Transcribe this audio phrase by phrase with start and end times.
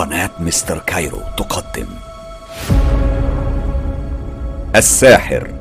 [0.00, 1.86] قناة مستر كايرو تقدم.
[4.76, 5.54] الساحر.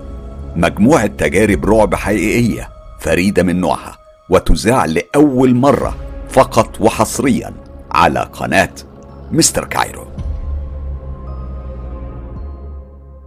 [0.55, 2.69] مجموعة تجارب رعب حقيقية
[2.99, 3.97] فريدة من نوعها
[4.29, 5.95] وتذاع لأول مرة
[6.29, 7.53] فقط وحصريا
[7.91, 8.73] على قناة
[9.31, 10.07] مستر كايرو.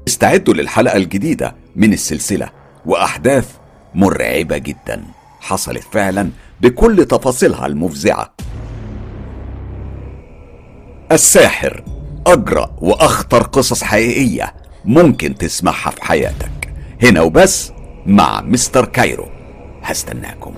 [0.08, 2.50] استعدوا للحلقة الجديدة من السلسلة
[2.86, 3.56] وأحداث
[3.94, 5.04] مرعبة جدا.
[5.40, 8.34] حصلت فعلا بكل تفاصيلها المفزعة.
[11.12, 11.84] الساحر
[12.26, 16.74] أجرأ وأخطر قصص حقيقية ممكن تسمعها في حياتك.
[17.02, 17.72] هنا وبس
[18.06, 19.28] مع مستر كايرو.
[19.82, 20.54] هستناكم.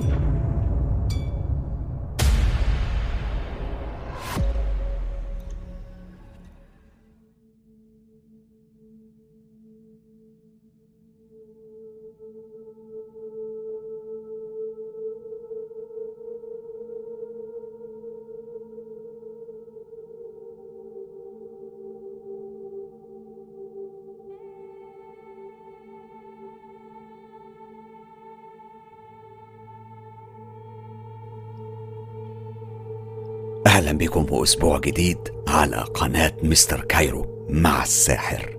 [33.74, 38.58] أهلا بكم واسبوع جديد على قناة مستر كايرو مع الساحر.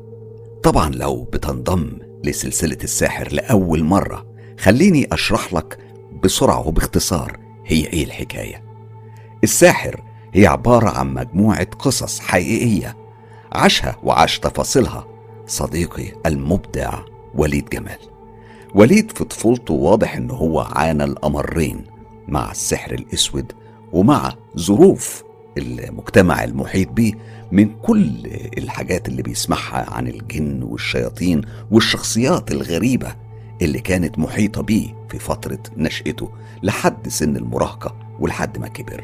[0.63, 1.91] طبعا لو بتنضم
[2.23, 4.25] لسلسلة الساحر لأول مرة
[4.59, 5.77] خليني أشرح لك
[6.23, 8.63] بسرعة وباختصار هي إيه الحكاية.
[9.43, 12.97] الساحر هي عبارة عن مجموعة قصص حقيقية
[13.51, 15.07] عاشها وعاش تفاصيلها
[15.47, 16.99] صديقي المبدع
[17.35, 17.99] وليد جمال.
[18.73, 21.85] وليد في طفولته واضح إن هو عانى الأمرين
[22.27, 23.51] مع السحر الأسود
[23.93, 25.23] ومع ظروف
[25.57, 27.13] المجتمع المحيط به
[27.51, 28.11] من كل
[28.57, 33.15] الحاجات اللي بيسمعها عن الجن والشياطين والشخصيات الغريبة
[33.61, 36.29] اللي كانت محيطة بيه في فترة نشأته
[36.63, 39.03] لحد سن المراهقة ولحد ما كبر.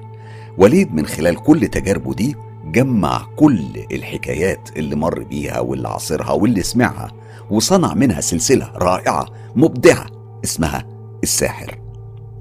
[0.58, 2.36] وليد من خلال كل تجاربه دي
[2.66, 7.12] جمع كل الحكايات اللي مر بيها واللي عاصرها واللي سمعها
[7.50, 9.26] وصنع منها سلسلة رائعة
[9.56, 10.06] مبدعة
[10.44, 10.88] اسمها
[11.24, 11.80] الساحر.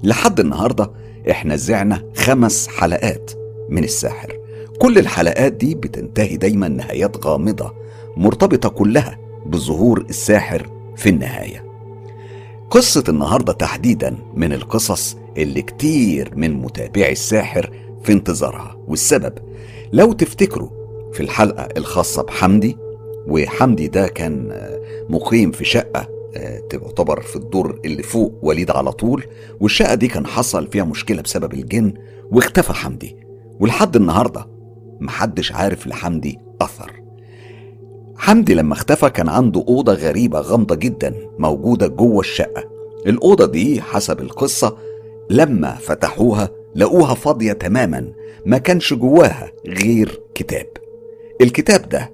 [0.03, 0.91] لحد النهارده
[1.29, 3.31] إحنا زعنا خمس حلقات
[3.69, 4.37] من الساحر.
[4.79, 7.73] كل الحلقات دي بتنتهي دايما نهايات غامضة
[8.17, 11.65] مرتبطة كلها بظهور الساحر في النهاية.
[12.69, 17.71] قصة النهاردة تحديدا من القصص اللي كتير من متابعي الساحر
[18.03, 18.77] في انتظارها.
[18.87, 19.33] والسبب
[19.93, 20.69] لو تفتكروا
[21.13, 22.77] في الحلقة الخاصة بحمدي
[23.27, 24.51] وحمدي ده كان
[25.09, 26.07] مقيم في شقة
[26.69, 29.23] تعتبر في الدور اللي فوق وليد على طول
[29.59, 31.93] والشقة دي كان حصل فيها مشكلة بسبب الجن
[32.31, 33.15] واختفى حمدي.
[33.59, 34.47] ولحد النهاردة
[34.99, 36.91] محدش عارف لحمدي أثر.
[38.17, 42.63] حمدي لما اختفى كان عنده أوضة غريبة غامضة جدا موجودة جوه الشقة.
[43.07, 44.77] الأوضة دي حسب القصة
[45.29, 48.11] لما فتحوها لقوها فاضية تماما
[48.45, 50.67] ما كانش جواها غير كتاب.
[51.41, 52.11] الكتاب ده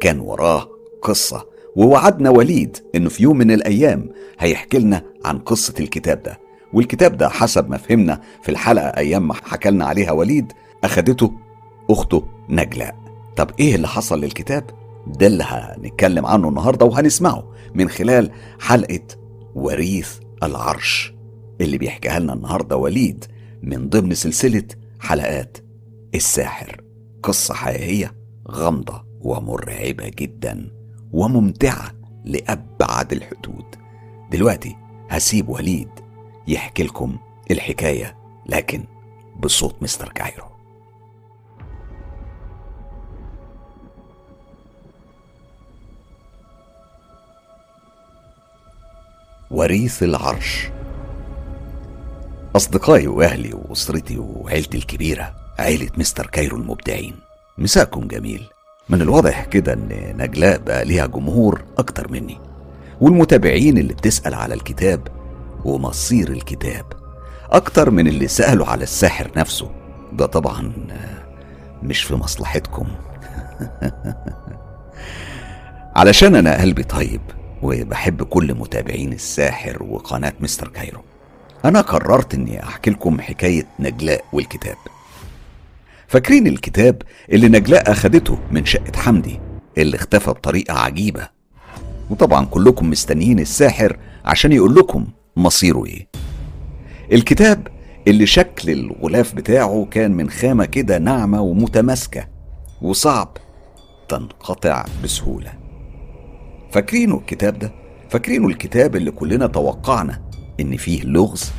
[0.00, 0.68] كان وراه
[1.02, 1.51] قصة.
[1.76, 6.38] ووعدنا وليد إنه في يوم من الأيام هيحكي لنا عن قصة الكتاب ده.
[6.72, 10.52] والكتاب ده حسب ما فهمنا في الحلقة أيام ما حكى لنا عليها وليد
[10.84, 11.32] أخدته
[11.90, 12.94] أخته نجلاء
[13.36, 14.64] طب إيه اللي حصل للكتاب؟
[15.06, 19.00] ده اللي هنتكلم عنه النهاردة وهنسمعه من خلال حلقة
[19.54, 21.14] وريث العرش
[21.60, 23.24] اللي بيحكيها لنا النهاردة وليد
[23.62, 24.64] من ضمن سلسلة
[25.00, 25.58] حلقات
[26.14, 26.80] الساحر.
[27.22, 28.14] قصة حقيقية
[28.50, 30.81] غامضة ومرعبة جداً.
[31.12, 31.92] وممتعة
[32.24, 33.64] لأبعد الحدود.
[34.30, 34.76] دلوقتي
[35.10, 35.88] هسيب وليد
[36.48, 37.16] يحكي لكم
[37.50, 38.84] الحكاية لكن
[39.40, 40.44] بصوت مستر كايرو.
[49.50, 50.68] وريث العرش.
[52.56, 57.16] أصدقائي وأهلي وأسرتي وعيلتي الكبيرة عيلة مستر كايرو المبدعين
[57.58, 58.48] مساكم جميل.
[58.92, 62.38] من الواضح كده إن نجلاء بقى ليها جمهور أكتر مني
[63.00, 65.08] والمتابعين اللي بتسأل على الكتاب
[65.64, 66.84] ومصير الكتاب
[67.50, 69.70] أكتر من اللي سألوا على الساحر نفسه.
[70.12, 70.72] ده طبعا
[71.82, 72.86] مش في مصلحتكم.
[75.96, 77.20] علشان أنا قلبي طيب
[77.62, 81.00] وبحب كل متابعين الساحر وقناة مستر كايرو
[81.64, 84.76] أنا قررت إني أحكي لكم حكاية نجلاء والكتاب.
[86.12, 89.40] فاكرين الكتاب اللي نجلاء أخدته من شقة حمدي
[89.78, 91.28] اللي اختفى بطريقة عجيبة؟
[92.10, 95.06] وطبعا كلكم مستنيين الساحر عشان يقول لكم
[95.36, 96.08] مصيره إيه.
[97.12, 97.68] الكتاب
[98.08, 102.28] اللي شكل الغلاف بتاعه كان من خامة كده ناعمة ومتماسكة
[102.82, 103.36] وصعب
[104.08, 105.52] تنقطع بسهولة.
[106.72, 107.72] فاكرينه الكتاب ده؟
[108.10, 110.22] فاكرينه الكتاب اللي كلنا توقعنا
[110.60, 111.52] إن فيه لغز؟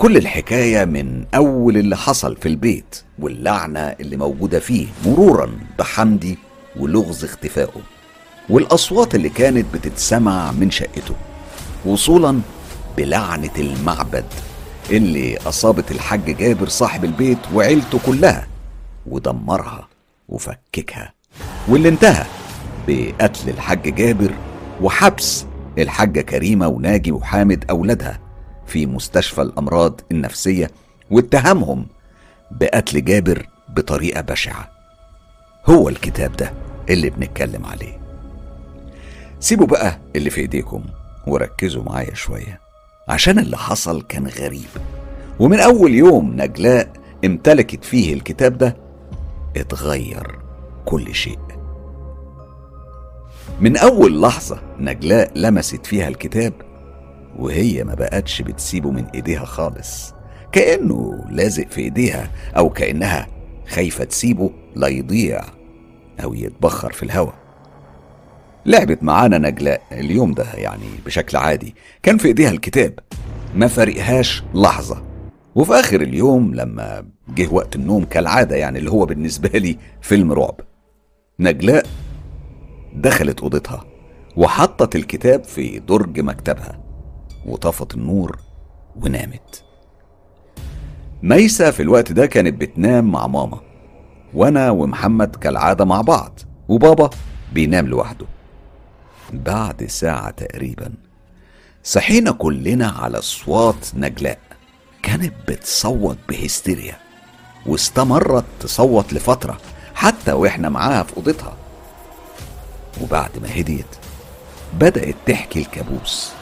[0.00, 6.38] كل الحكاية من أول اللي حصل في البيت واللعنة اللي موجودة فيه مرورا بحمدي
[6.76, 7.80] ولغز اختفائه
[8.50, 11.14] والأصوات اللي كانت بتتسمع من شقته
[11.86, 12.40] وصولا
[12.96, 14.24] بلعنة المعبد
[14.90, 18.46] اللي أصابت الحاج جابر صاحب البيت وعيلته كلها
[19.06, 19.88] ودمرها
[20.28, 21.12] وفككها
[21.68, 22.26] واللي انتهى
[22.88, 24.30] بقتل الحاج جابر
[24.82, 25.44] وحبس
[25.78, 28.29] الحاجة كريمة وناجي وحامد أولادها
[28.70, 30.70] في مستشفى الأمراض النفسية
[31.10, 31.86] واتهمهم
[32.50, 34.68] بقتل جابر بطريقة بشعة.
[35.66, 36.52] هو الكتاب ده
[36.90, 37.98] اللي بنتكلم عليه.
[39.40, 40.84] سيبوا بقى اللي في إيديكم
[41.26, 42.60] وركزوا معايا شوية
[43.08, 44.68] عشان اللي حصل كان غريب.
[45.40, 46.92] ومن أول يوم نجلاء
[47.24, 48.76] امتلكت فيه الكتاب ده
[49.56, 50.38] اتغير
[50.84, 51.38] كل شيء.
[53.60, 56.52] من أول لحظة نجلاء لمست فيها الكتاب
[57.38, 60.14] وهي ما بقتش بتسيبه من إيديها خالص.
[60.52, 63.26] كأنه لازق في إيديها أو كأنها
[63.68, 65.40] خايفة تسيبه لا يضيع
[66.22, 67.34] أو يتبخر في الهواء.
[68.66, 71.74] لعبت معانا نجلاء اليوم ده يعني بشكل عادي.
[72.02, 72.98] كان في إيديها الكتاب.
[73.54, 75.02] ما فرقهاش لحظة.
[75.54, 80.60] وفي آخر اليوم لما جه وقت النوم كالعادة يعني اللي هو بالنسبة لي فيلم رعب.
[81.40, 81.86] نجلاء
[82.94, 83.84] دخلت أوضتها
[84.36, 86.89] وحطت الكتاب في درج مكتبها.
[87.46, 88.38] وطفت النور
[88.96, 89.64] ونامت.
[91.22, 93.60] ميسة في الوقت ده كانت بتنام مع ماما
[94.34, 97.10] وأنا ومحمد كالعادة مع بعض وبابا
[97.52, 98.26] بينام لوحده.
[99.32, 100.92] بعد ساعة تقريبا
[101.84, 104.38] صحينا كلنا على أصوات نجلاء
[105.02, 106.96] كانت بتصوت بهستيريا
[107.66, 109.58] واستمرت تصوت لفترة
[109.94, 111.56] حتى وإحنا معاها في أوضتها.
[113.02, 113.96] وبعد ما هديت
[114.74, 116.32] بدأت تحكي الكابوس.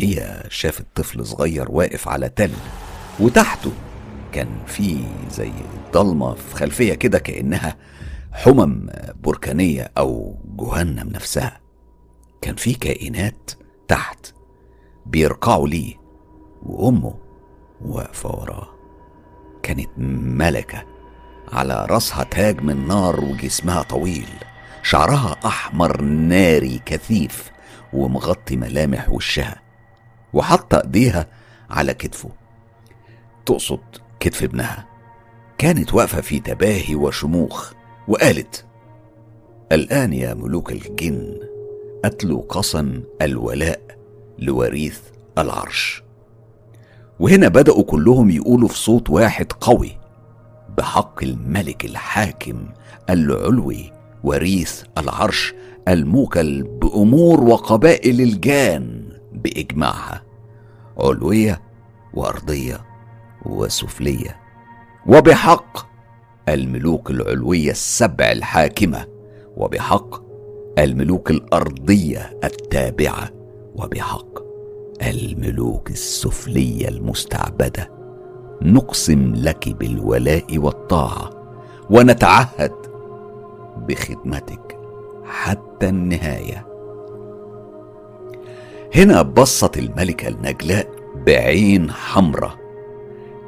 [0.00, 2.50] هي شافت طفل صغير واقف على تل
[3.20, 3.72] وتحته
[4.32, 4.98] كان في
[5.30, 5.52] زي
[5.92, 7.76] ضلمة في خلفية كده كأنها
[8.32, 8.86] حمم
[9.22, 11.60] بركانية أو جهنم نفسها.
[12.42, 13.50] كان في كائنات
[13.88, 14.26] تحت
[15.06, 15.94] بيرقعوا ليه
[16.62, 17.14] وأمه
[17.80, 18.68] واقفة وراه.
[19.62, 20.84] كانت ملكة
[21.52, 24.28] على راسها تاج من نار وجسمها طويل
[24.82, 27.50] شعرها أحمر ناري كثيف
[27.92, 29.69] ومغطي ملامح وشها.
[30.32, 31.26] وحط ايديها
[31.70, 32.30] على كتفه.
[33.46, 33.80] تقصد
[34.20, 34.86] كتف ابنها.
[35.58, 37.72] كانت واقفة في تباهي وشموخ
[38.08, 38.64] وقالت
[39.72, 41.40] الآن يا ملوك الجن
[42.04, 43.80] أتلو قسم الولاء
[44.38, 45.00] لوريث
[45.38, 46.02] العرش.
[47.20, 49.98] وهنا بدأوا كلهم يقولوا في صوت واحد قوي
[50.78, 52.68] بحق الملك الحاكم
[53.10, 53.92] العلوي
[54.24, 55.54] وريث العرش
[55.88, 59.09] الموكل بأمور وقبائل الجان.
[59.32, 60.22] بإجماعها
[60.98, 61.62] علوية
[62.14, 62.80] وأرضية
[63.46, 64.40] وسفلية.
[65.06, 65.86] وبحق
[66.48, 69.06] الملوك العلوية السبع الحاكمة
[69.56, 70.22] وبحق
[70.78, 73.30] الملوك الأرضية التابعة
[73.74, 74.38] وبحق
[75.02, 77.90] الملوك السفلية المستعبدة.
[78.62, 81.30] نقسم لك بالولاء والطاعة
[81.90, 82.72] ونتعهد
[83.76, 84.78] بخدمتك
[85.24, 86.69] حتى النهاية.
[88.94, 90.88] هنا بصت الملكة النجلاء
[91.26, 92.58] بعين حمراء.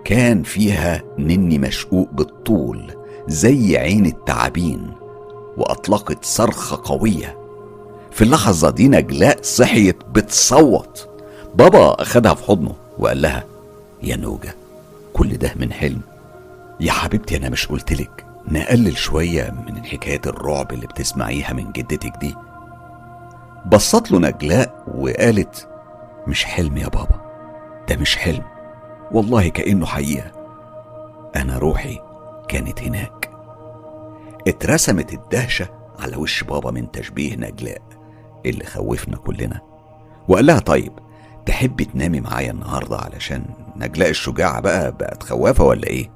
[0.05, 2.93] كان فيها نني مشقوق بالطول
[3.29, 4.91] زي عين التعابين
[5.57, 7.39] وأطلقت صرخة قوية.
[8.11, 11.09] في اللحظة دي نجلاء صحيت بتصوت.
[11.55, 13.45] بابا أخدها في حضنه وقال لها
[14.03, 14.55] يا نوجة
[15.13, 16.01] كل ده من حلم.
[16.81, 22.35] يا حبيبتي أنا مش قلتلك نقلل شوية من حكاية الرعب اللي بتسمعيها من جدتك دي.
[23.67, 25.69] بصت له نجلاء وقالت
[26.27, 27.21] مش حلم يا بابا
[27.89, 28.43] ده مش حلم
[29.13, 30.33] والله كأنه حقيقة.
[31.37, 31.99] أنا روحي
[32.49, 33.31] كانت هناك.
[34.49, 37.83] اترسمت الدهشة على وش بابا من تشبيه نجلاء
[38.47, 39.61] اللي خوفنا كلنا
[40.29, 40.93] وقال لها طيب
[41.47, 43.45] تحبي تنامي معايا النهاردة علشان
[43.77, 46.11] نجلاء الشجاعة بقى بقت خوافة ولا إيه؟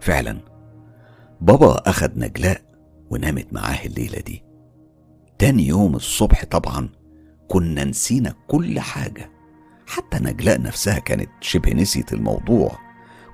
[0.00, 0.38] فعلا.
[1.40, 2.60] بابا أخد نجلاء
[3.10, 4.44] ونامت معاه الليلة دي.
[5.40, 6.88] تاني يوم الصبح طبعا
[7.48, 9.30] كنا نسينا كل حاجة.
[9.86, 12.78] حتى نجلاء نفسها كانت شبه نسيت الموضوع.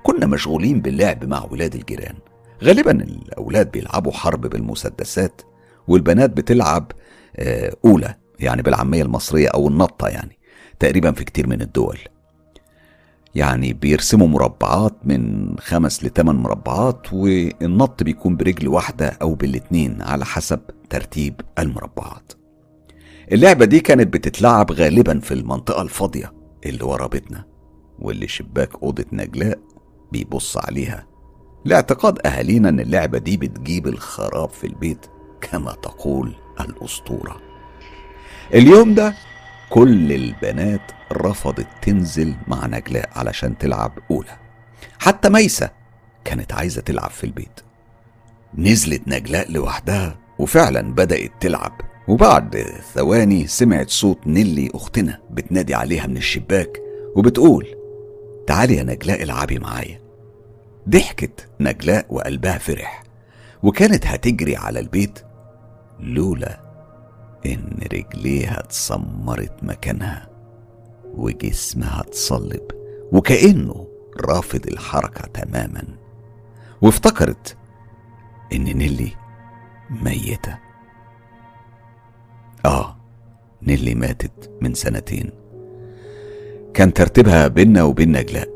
[0.03, 2.15] كنا مشغولين باللعب مع ولاد الجيران.
[2.63, 5.41] غالبا الأولاد بيلعبوا حرب بالمسدسات
[5.87, 6.91] والبنات بتلعب
[7.35, 10.37] آه، أولى يعني بالعامية المصرية أو النطة يعني
[10.79, 11.99] تقريبا في كتير من الدول.
[13.35, 20.59] يعني بيرسموا مربعات من خمس لثمان مربعات والنط بيكون برجل واحدة أو بالاتنين على حسب
[20.89, 22.33] ترتيب المربعات.
[23.31, 26.33] اللعبة دي كانت بتتلعب غالبا في المنطقة الفاضية
[26.65, 27.45] اللي ورا بيتنا
[27.99, 29.59] واللي شباك أوضة نجلاء
[30.11, 31.07] بيبص عليها.
[31.65, 35.05] لاعتقاد أهالينا إن اللعبة دي بتجيب الخراب في البيت
[35.41, 37.41] كما تقول الأسطورة.
[38.53, 39.13] اليوم ده
[39.69, 44.37] كل البنات رفضت تنزل مع نجلاء علشان تلعب أولى.
[44.99, 45.69] حتى ميسة
[46.25, 47.59] كانت عايزة تلعب في البيت.
[48.57, 51.81] نزلت نجلاء لوحدها وفعلا بدأت تلعب.
[52.07, 56.81] وبعد ثواني سمعت صوت نيلي أختنا بتنادي عليها من الشباك
[57.15, 57.67] وبتقول
[58.47, 60.01] تعالي يا نجلاء العبي معايا.
[60.89, 63.03] ضحكت نجلاء وقلبها فرح.
[63.63, 65.19] وكانت هتجري على البيت
[65.99, 66.66] لولا
[67.47, 70.29] إن رجليها اتسمرت مكانها
[71.03, 72.61] وجسمها اتصلب
[73.11, 73.87] وكأنه
[74.21, 75.83] رافض الحركة تماما.
[76.81, 77.57] وافتكرت
[78.53, 79.11] إن نيلي
[79.89, 80.57] ميتة.
[82.65, 82.97] آه
[83.61, 85.31] نيلي ماتت من سنتين.
[86.73, 88.49] كان ترتيبها بينا وبين نجلاء.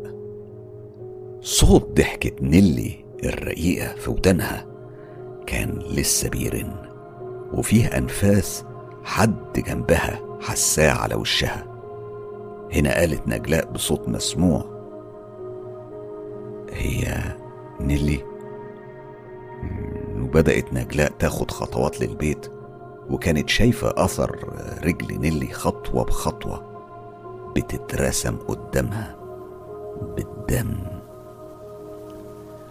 [1.42, 4.66] صوت ضحكة نيلي الرقيقة في ودانها
[5.48, 6.76] كان لسه بيرن
[7.54, 8.66] وفيه أنفاس
[9.04, 11.66] حد جنبها حساه على وشها.
[12.74, 14.66] هنا قالت نجلاء بصوت مسموع.
[16.74, 17.36] هي
[17.80, 18.20] نيلي؟
[20.20, 22.52] وبدأت نجلاء تاخد خطوات للبيت
[23.10, 24.40] وكانت شايفة أثر
[24.84, 26.72] رجل نيلي خطوة بخطوة
[27.56, 29.16] بتترسم قدامها
[30.16, 30.78] بالدم.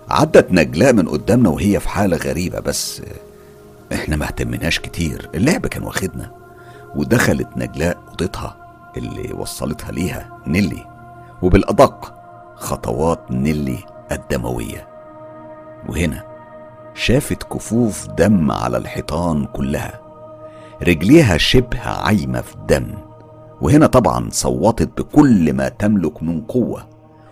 [0.09, 3.03] عدت نجلاء من قدامنا وهي في حالة غريبة بس
[3.93, 6.33] إحنا ما اهتمناش كتير اللعب كان واخدنا.
[6.97, 8.57] ودخلت نجلاء أوضتها
[8.97, 10.87] اللي وصلتها ليها نيلي.
[11.43, 12.15] وبالأدق
[12.57, 13.79] خطوات نيلي
[14.13, 14.89] الدموية.
[15.89, 16.25] وهنا
[16.95, 20.01] شافت كفوف دم على الحيطان كلها.
[20.83, 22.95] رجليها شبه عايمة في دم
[23.61, 26.87] وهنا طبعا صوتت بكل ما تملك من قوة.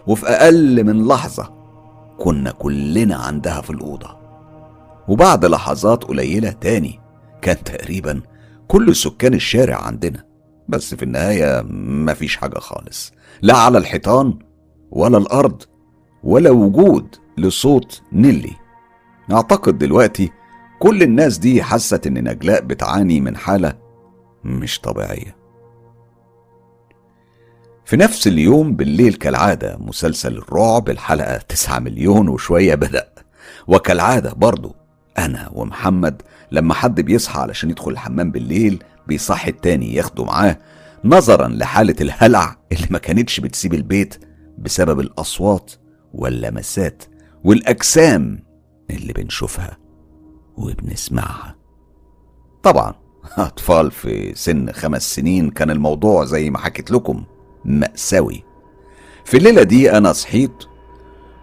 [0.06, 1.50] وفي أقل من لحظة
[2.18, 4.17] كنا كلنا عندها في الأوضة.
[5.08, 7.00] وبعد لحظات قليلة تاني.
[7.42, 8.22] كان تقريبا
[8.68, 10.24] كل سكان الشارع عندنا.
[10.68, 13.12] بس في النهاية مفيش حاجة خالص.
[13.42, 14.38] لا على الحيطان
[14.90, 15.62] ولا الأرض
[16.22, 18.52] ولا وجود لصوت نيلي.
[19.32, 20.30] أعتقد دلوقتي
[20.78, 23.78] كل الناس دي حست إن نجلاء بتعاني من حالة
[24.44, 25.36] مش طبيعية.
[27.84, 33.08] في نفس اليوم بالليل كالعادة مسلسل الرعب الحلقة 9 مليون وشوية بدأ.
[33.66, 34.74] وكالعادة برضو
[35.18, 36.22] أنا ومحمد
[36.52, 40.58] لما حد بيصحى علشان يدخل الحمام بالليل بيصحي التاني ياخده معاه
[41.04, 44.24] نظرا لحالة الهلع اللي ما كانتش بتسيب البيت
[44.58, 45.72] بسبب الأصوات
[46.14, 47.02] واللمسات
[47.44, 48.44] والأجسام
[48.90, 49.76] اللي بنشوفها
[50.56, 51.56] وبنسمعها.
[52.62, 52.94] طبعا
[53.38, 57.24] أطفال في سن خمس سنين كان الموضوع زي ما حكيت لكم
[57.64, 58.44] مأساوي.
[59.24, 60.64] في الليلة دي أنا صحيت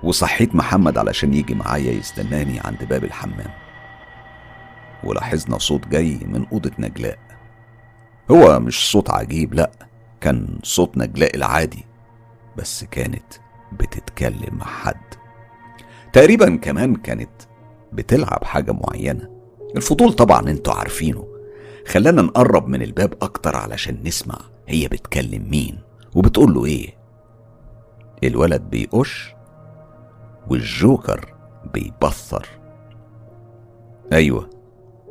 [0.03, 3.64] وصحيت محمد علشان يجي معايا يستناني عند باب الحمام.
[5.05, 7.19] ولاحظنا صوت جاي من أوضة نجلاء.
[8.31, 9.71] هو مش صوت عجيب لأ
[10.21, 11.85] كان صوت نجلاء العادي
[12.57, 13.33] بس كانت
[13.71, 15.13] بتتكلم مع حد.
[16.13, 17.29] تقريبا كمان كانت
[17.93, 19.29] بتلعب حاجة معينة.
[19.77, 21.27] الفضول طبعا أنتوا عارفينه.
[21.87, 25.79] خلانا نقرب من الباب أكتر علشان نسمع هي بتكلم مين
[26.15, 26.93] وبتقول له إيه.
[28.23, 29.33] الولد بيقش
[30.49, 31.33] والجوكر
[31.73, 32.47] بيبثر
[34.13, 34.49] أيوه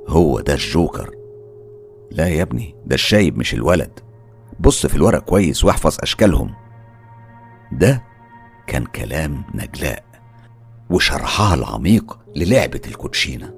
[0.08, 1.10] هو ده الجوكر.
[2.10, 4.00] لا يا ابني ده الشايب مش الولد.
[4.60, 6.54] بص في الورق كويس واحفظ أشكالهم.
[7.72, 8.02] ده
[8.66, 10.04] كان كلام نجلاء
[10.90, 13.54] وشرحها العميق للعبة الكوتشينة.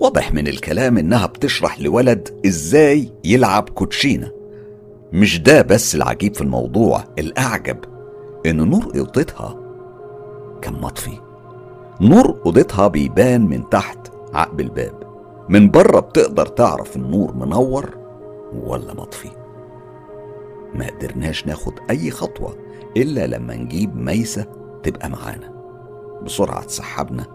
[0.00, 4.32] واضح من الكلام إنها بتشرح لولد إزاي يلعب كوتشينة.
[5.12, 7.78] مش ده بس العجيب في الموضوع الأعجب
[8.46, 9.56] إن نور أوضتها
[10.62, 11.18] كان مطفي.
[12.00, 13.98] نور أوضتها بيبان من تحت
[14.34, 14.97] عقب الباب.
[15.48, 17.96] من بره بتقدر تعرف النور منور
[18.52, 19.28] ولا مطفي.
[20.74, 22.56] ما قدرناش ناخد أي خطوة
[22.96, 24.46] إلا لما نجيب ميسة
[24.82, 25.52] تبقى معانا.
[26.22, 27.26] بسرعة اتسحبنا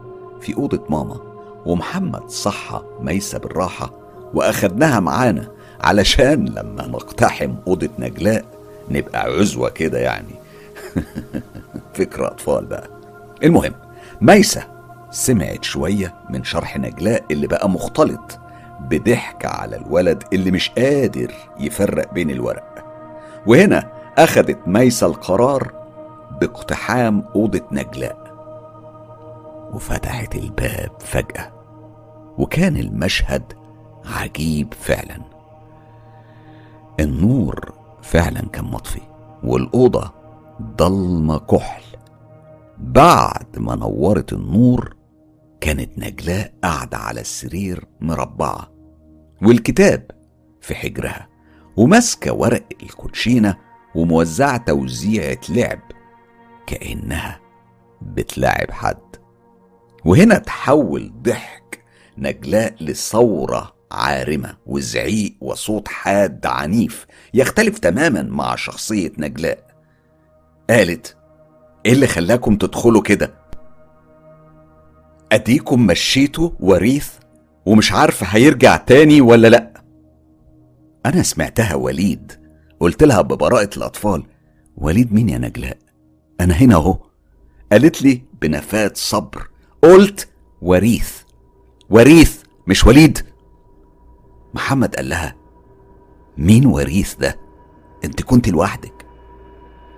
[0.41, 1.17] في أوضة ماما
[1.65, 3.91] ومحمد صحى ميسة بالراحة
[4.34, 5.51] وأخدناها معانا
[5.82, 8.46] علشان لما نقتحم أوضة نجلاء
[8.89, 10.36] نبقى عزوة كده يعني.
[11.98, 12.89] فكرة أطفال بقى.
[13.43, 13.74] المهم
[14.22, 14.73] ميسة
[15.13, 18.39] سمعت شوية من شرح نجلاء اللي بقى مختلط
[18.79, 22.86] بضحك على الولد اللي مش قادر يفرق بين الورق.
[23.48, 25.72] وهنا أخدت ميسة القرار
[26.41, 28.24] باقتحام أوضة نجلاء.
[29.74, 31.51] وفتحت الباب فجأة
[32.38, 33.53] وكان المشهد
[34.05, 35.22] عجيب فعلا.
[37.00, 39.01] النور فعلا كان مطفي
[39.43, 40.12] والأوضة
[40.62, 41.84] ضلمة كحل.
[42.77, 44.96] بعد ما نورت النور
[45.63, 48.72] كانت نجلاء قاعدة على السرير مربعة
[49.41, 50.12] والكتاب
[50.62, 51.27] في حجرها
[51.77, 53.58] وماسكة ورق الكوتشينة
[53.96, 55.79] وموزعة توزيعة لعب
[56.67, 57.39] كأنها
[58.01, 59.15] بتلاعب حد.
[60.05, 61.84] وهنا تحول ضحك
[62.17, 69.67] نجلاء لثورة عارمة وزعيق وصوت حاد عنيف يختلف تماما مع شخصية نجلاء.
[70.70, 71.17] قالت
[71.86, 73.42] إيه اللي خلاكم تدخلوا كده؟
[75.33, 77.09] أديكم مشيتوا وريث
[77.65, 79.83] ومش عارفة هيرجع تاني ولا لأ.
[81.05, 82.31] أنا سمعتها وليد
[82.79, 84.23] قلت لها ببراءة الأطفال
[84.77, 85.77] وليد مين يا نجلاء؟
[86.41, 86.97] أنا هنا أهو.
[87.71, 89.49] قالت لي بنفات صبر
[89.83, 90.27] قلت
[90.61, 91.11] وريث
[91.89, 93.17] وريث مش وليد.
[94.53, 95.35] محمد قال لها
[96.37, 97.37] مين وريث ده؟
[98.05, 99.05] أنت كنت لوحدك.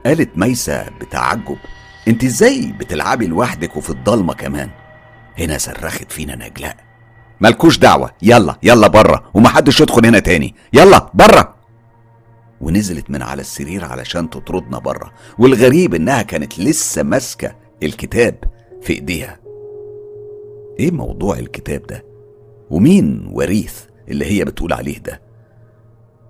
[0.05, 1.57] قالت ميسة بتعجب
[2.07, 4.69] أنت إزاي بتلعبي لوحدك وفي الضلمة كمان؟
[5.39, 6.75] هنا صرخت فينا نجلاء.
[7.41, 8.11] مالكوش دعوة.
[8.21, 10.55] يلا يلا بره ومحدش يدخل هنا تاني.
[10.73, 11.55] يلا بره
[12.61, 18.35] ونزلت من على السرير علشان تطردنا بره والغريب إنها كانت لسه ماسكة الكتاب
[18.81, 19.39] في إيديها.
[20.79, 22.05] إيه موضوع الكتاب ده؟
[22.69, 25.21] ومين وريث اللي هي بتقول عليه ده؟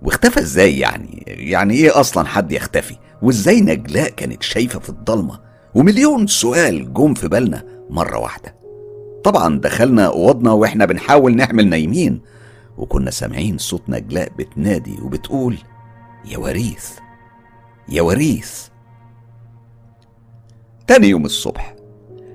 [0.02, 5.40] واختفى إزاي يعني؟ يعني إيه أصلا حد يختفي؟ وإزاي نجلاء كانت شايفة في الضلمة؟
[5.74, 8.55] ومليون سؤال جم في بالنا مرة واحدة.
[9.26, 12.20] طبعا دخلنا أوضنا وإحنا بنحاول نعمل نايمين
[12.78, 15.58] وكنا سامعين صوت نجلاء بتنادي وبتقول
[16.24, 16.90] يا وريث
[17.88, 18.68] يا وريث.
[20.86, 21.74] تاني يوم الصبح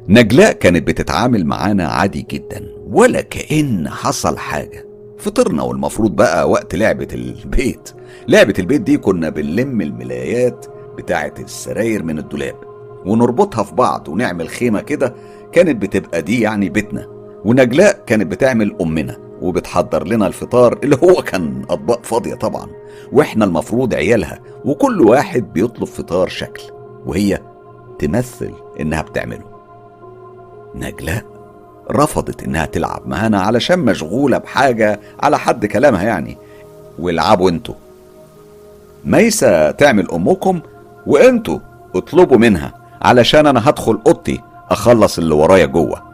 [0.07, 4.85] نجلاء كانت بتتعامل معانا عادي جدا ولا كأن حصل حاجة.
[5.19, 7.89] فطرنا والمفروض بقى وقت لعبة البيت.
[8.27, 10.65] لعبة البيت دي كنا بنلم الملايات
[10.97, 12.70] بتاعة السراير من الدولاب.
[13.05, 15.13] ونربطها في بعض ونعمل خيمة كده
[15.51, 17.07] كانت بتبقى دي يعني بيتنا.
[17.45, 22.67] ونجلاء كانت بتعمل أمنا وبتحضر لنا الفطار اللي هو كان أطباق فاضية طبعا.
[23.11, 26.63] وإحنا المفروض عيالها وكل واحد بيطلب فطار شكل
[27.05, 27.39] وهي
[27.99, 29.43] تمثل إنها بتعمله.
[30.75, 31.25] نجلاء
[31.91, 36.37] رفضت إنها تلعب معانا علشان مشغولة بحاجة على حد كلامها يعني.
[36.99, 37.75] والعبوا أنتوا.
[39.05, 40.59] ميسة تعمل أمكم
[41.07, 41.59] وانتوا
[41.95, 42.80] اطلبوا منها.
[43.01, 46.11] علشان أنا هدخل أوضتي أخلص اللي ورايا جوه.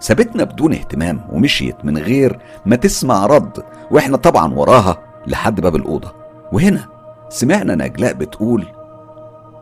[0.00, 6.12] سابتنا بدون اهتمام ومشيت من غير ما تسمع رد وإحنا طبعا وراها لحد باب الأوضة.
[6.52, 6.88] وهنا
[7.28, 8.66] سمعنا نجلاء بتقول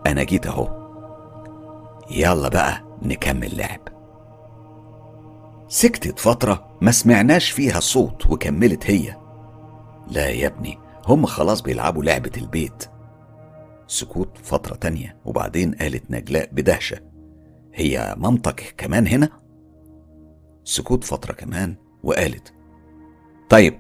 [0.06, 0.68] أنا جيت أهو.
[2.10, 3.80] يلا بقى نكمل لعب.
[5.68, 9.16] سكتت فترة ما سمعناش فيها صوت وكملت هي.
[10.08, 12.90] لا يا ابني هم خلاص بيلعبوا لعبة البيت.
[13.86, 16.98] سكوت فترة تانية وبعدين قالت نجلاء بدهشة
[17.74, 19.28] هي مامتك كمان هنا؟
[20.64, 22.52] سكوت فترة كمان وقالت
[23.50, 23.78] طيب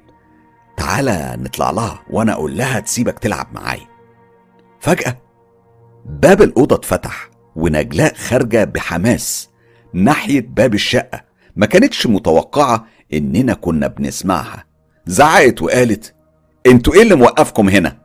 [0.76, 3.86] تعالى نطلع لها وأنا أقول لها تسيبك تلعب معايا.
[4.80, 5.18] فجأة
[6.06, 9.48] باب الأوضة اتفتح ونجلاء خارجة بحماس
[9.92, 11.24] ناحية باب الشقة.
[11.56, 14.64] ما كانتش متوقعة إننا كنا بنسمعها.
[15.06, 16.14] زعقت وقالت
[16.66, 17.98] أنتوا إيه اللي موقفكم هنا؟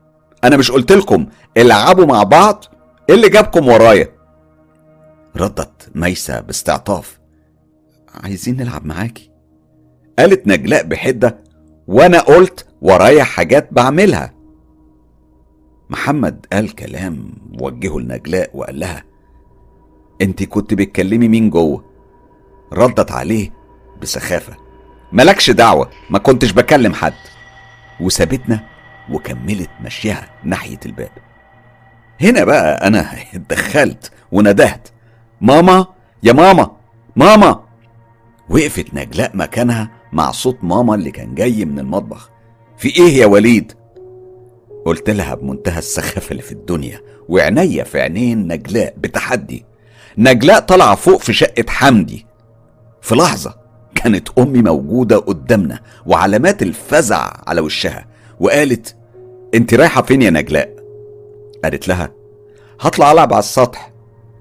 [0.44, 1.26] أنا مش قلت لكم
[1.58, 2.66] العبوا مع بعض
[3.10, 4.08] إيه اللي جابكم ورايا.
[5.38, 7.20] ردت ميسة باستعطاف.
[8.24, 9.32] عايزين نلعب معاكي.
[10.20, 11.44] قالت نجلاء بحدة
[11.88, 14.34] وأنا قلت ورايا حاجات بعملها.
[15.90, 19.04] محمد قال كلام وجهه لنجلاء وقال لها
[20.22, 21.86] أنت كنت بتكلمي مين جوه؟
[22.74, 23.54] ردت عليه
[24.02, 24.58] بسخافة.
[25.12, 27.14] ملكش دعوة ما كنتش بكلم حد.
[28.02, 28.68] وسابتنا
[29.12, 31.12] وكملت مشيها ناحية الباب.
[32.22, 34.88] هنا بقى أنا اتدخلت وندهت.
[35.42, 35.86] ماما
[36.24, 36.72] يا ماما
[37.16, 37.60] ماما.
[38.50, 42.30] وقفت نجلاء مكانها مع صوت ماما اللي كان جاي من المطبخ.
[42.78, 43.74] في إيه يا وليد؟
[44.86, 49.66] قلت لها بمنتهى السخافة اللي في الدنيا وعينيا في عينين نجلاء بتحدي.
[50.18, 52.26] نجلاء طالعة فوق في شقة حمدي.
[53.02, 53.56] في لحظة
[53.96, 58.08] كانت أمي موجودة قدامنا وعلامات الفزع على وشها
[58.40, 58.96] وقالت
[59.54, 60.81] أنت رايحة فين يا نجلاء؟
[61.64, 62.12] قالت لها
[62.80, 63.92] هطلع ألعب على السطح.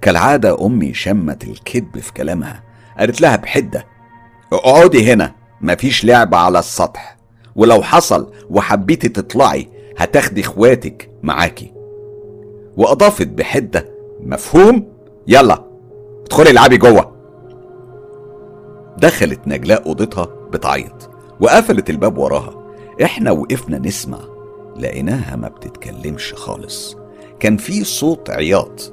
[0.03, 2.63] كالعادة أمي شمت الكذب في كلامها.
[2.99, 3.87] قالت لها بحدة
[4.53, 7.17] اقعدي هنا مفيش لعب على السطح.
[7.57, 11.73] ولو حصل وحبيتي تطلعي هتاخدي إخواتك معاكي.
[12.77, 13.89] وأضافت بحدة
[14.21, 14.93] مفهوم؟
[15.27, 15.65] يلا
[16.27, 17.17] ادخلي العبي جوه.
[18.99, 22.75] دخلت نجلاء أوضتها بتعيط وقفلت الباب وراها.
[23.03, 24.19] إحنا وقفنا نسمع
[24.77, 26.97] لقيناها ما بتتكلمش خالص.
[27.41, 28.93] كان في صوت عياط.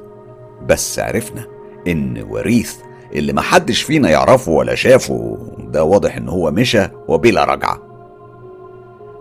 [0.65, 1.45] بس عرفنا
[1.87, 2.75] إن وريث
[3.15, 7.81] اللي محدش فينا يعرفه ولا شافه ده واضح إن هو مشى وبلا رجعة.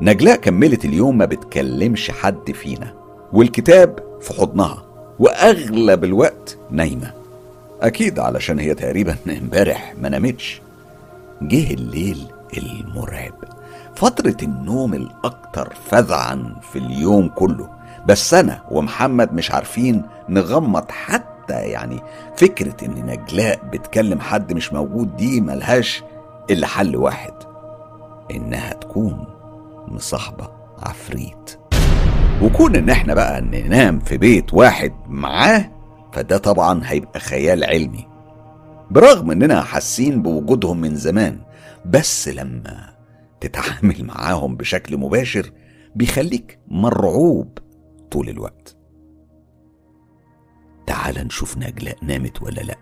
[0.01, 2.95] نجلاء كملت اليوم ما بتكلمش حد فينا
[3.33, 4.83] والكتاب في حضنها
[5.19, 7.13] وأغلب الوقت نايمة.
[7.81, 10.61] أكيد علشان هي تقريبا امبارح ما نامتش.
[11.43, 12.19] جه الليل
[12.59, 13.35] المرعب
[13.97, 17.76] فترة النوم الأكثر فزعا في اليوم كله.
[18.07, 22.01] بس أنا ومحمد مش عارفين نغمض حتى يعني
[22.37, 26.03] فكرة إن نجلاء بتكلم حد مش موجود دي ملهاش
[26.51, 27.33] إلا حل واحد
[28.31, 29.27] إنها تكون
[29.89, 30.49] مصاحبة
[30.83, 31.59] عفريت.
[32.43, 35.71] وكون إن إحنا بقى ننام في بيت واحد معاه
[36.13, 38.09] فده طبعا هيبقى خيال علمي.
[38.91, 41.39] برغم إننا حاسين بوجودهم من زمان
[41.85, 42.89] بس لما
[43.41, 45.51] تتعامل معاهم بشكل مباشر
[45.95, 47.59] بيخليك مرعوب.
[48.11, 48.77] طول الوقت.
[50.87, 52.79] تعال نشوف نجلاء نامت ولا لأ.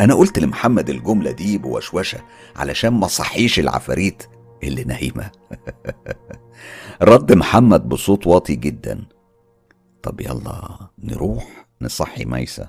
[0.00, 2.18] أنا قلت لمحمد الجملة دي بوشوشة
[2.56, 4.22] علشان ما صحيش العفاريت
[4.62, 5.30] اللي نايمة.
[7.02, 9.04] رد محمد بصوت واطي جدا.
[10.02, 12.68] طب يلا نروح نصحي ميسة.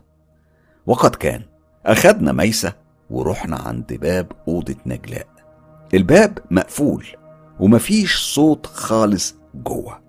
[0.85, 1.41] وقد كان
[1.85, 2.73] أخدنا ميسة
[3.09, 5.27] ورحنا عند باب أوضة نجلاء.
[5.93, 7.05] الباب مقفول
[7.59, 10.01] ومفيش صوت خالص جوه.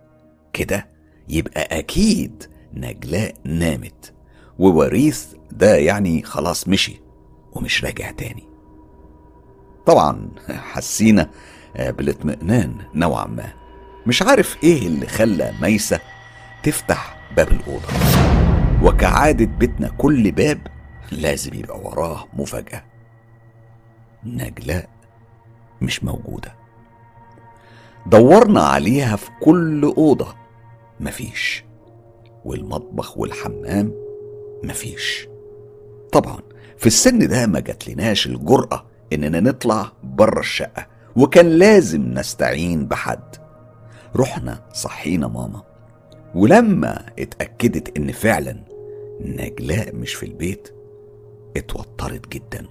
[0.52, 0.88] كده
[1.30, 4.14] يبقى أكيد نجلاء نامت.
[4.58, 7.00] ووريث ده يعني خلاص مشي
[7.52, 8.44] ومش راجع تاني.
[9.86, 11.30] طبعا حسينا
[11.76, 13.52] بالاطمئنان نوعا ما.
[14.06, 16.00] مش عارف إيه اللي خلى ميسة
[16.62, 17.88] تفتح باب الأوضة.
[18.82, 20.66] وكعادة بيتنا كل باب
[21.12, 22.84] لازم يبقى وراه مفاجأة.
[24.24, 24.88] نجلاء
[25.82, 26.54] مش موجودة.
[28.06, 30.39] دورنا عليها في كل أوضة.
[31.00, 31.64] مفيش.
[32.44, 33.92] والمطبخ والحمام
[34.64, 35.28] مفيش.
[36.12, 36.38] طبعا
[36.78, 40.86] في السن ده ما جاتلناش الجرأة إننا نطلع بره الشقة
[41.16, 43.36] وكان لازم نستعين بحد.
[44.16, 45.62] رحنا صحينا ماما
[46.34, 48.64] ولما اتأكدت إن فعلا
[49.20, 50.68] نجلاء مش في البيت
[51.56, 52.66] اتوترت جدا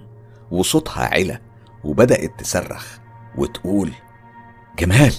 [0.50, 1.40] وصوتها علا
[1.84, 2.98] وبدأت تصرخ
[3.38, 3.92] وتقول
[4.78, 5.12] جمال!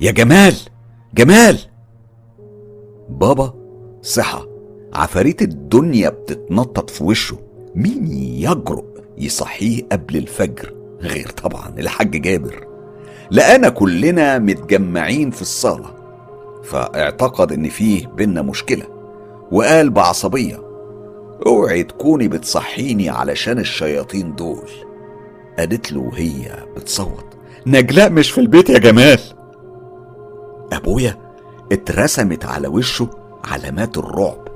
[0.00, 0.54] يا جمال!
[1.14, 1.58] جمال!
[3.08, 3.54] بابا
[4.02, 4.46] صحى
[4.94, 7.38] عفاريت الدنيا بتتنطط في وشه.
[7.74, 8.84] مين يجرؤ
[9.18, 12.66] يصحيه قبل الفجر؟ غير طبعا الحاج جابر.
[13.30, 15.94] لقانا كلنا متجمعين في الصالة.
[16.62, 18.84] فاعتقد إن فيه بينا مشكلة.
[19.52, 20.62] وقال بعصبية
[21.46, 24.68] أوعي تكوني بتصحيني علشان الشياطين دول.
[25.58, 27.26] قالت له وهي بتصوت
[27.66, 29.20] نجلاء مش في البيت يا جمال.
[30.72, 31.27] أبويا
[31.72, 33.08] اترسمت على وشه
[33.44, 34.48] علامات الرعب.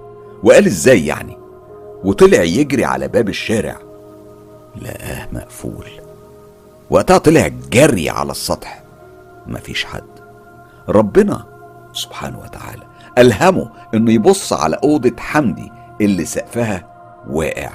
[0.42, 1.38] وقال إزاي يعني؟
[2.04, 3.76] وطلع يجري على باب الشارع.
[4.82, 5.86] لقاه مقفول.
[6.90, 8.82] وقتها طلع جري على السطح.
[9.46, 10.04] مفيش حد.
[10.88, 11.44] ربنا
[11.92, 12.82] سبحانه وتعالى
[13.18, 16.88] ألهمه إنه يبص على أوضة حمدي اللي سقفها
[17.28, 17.70] واقع.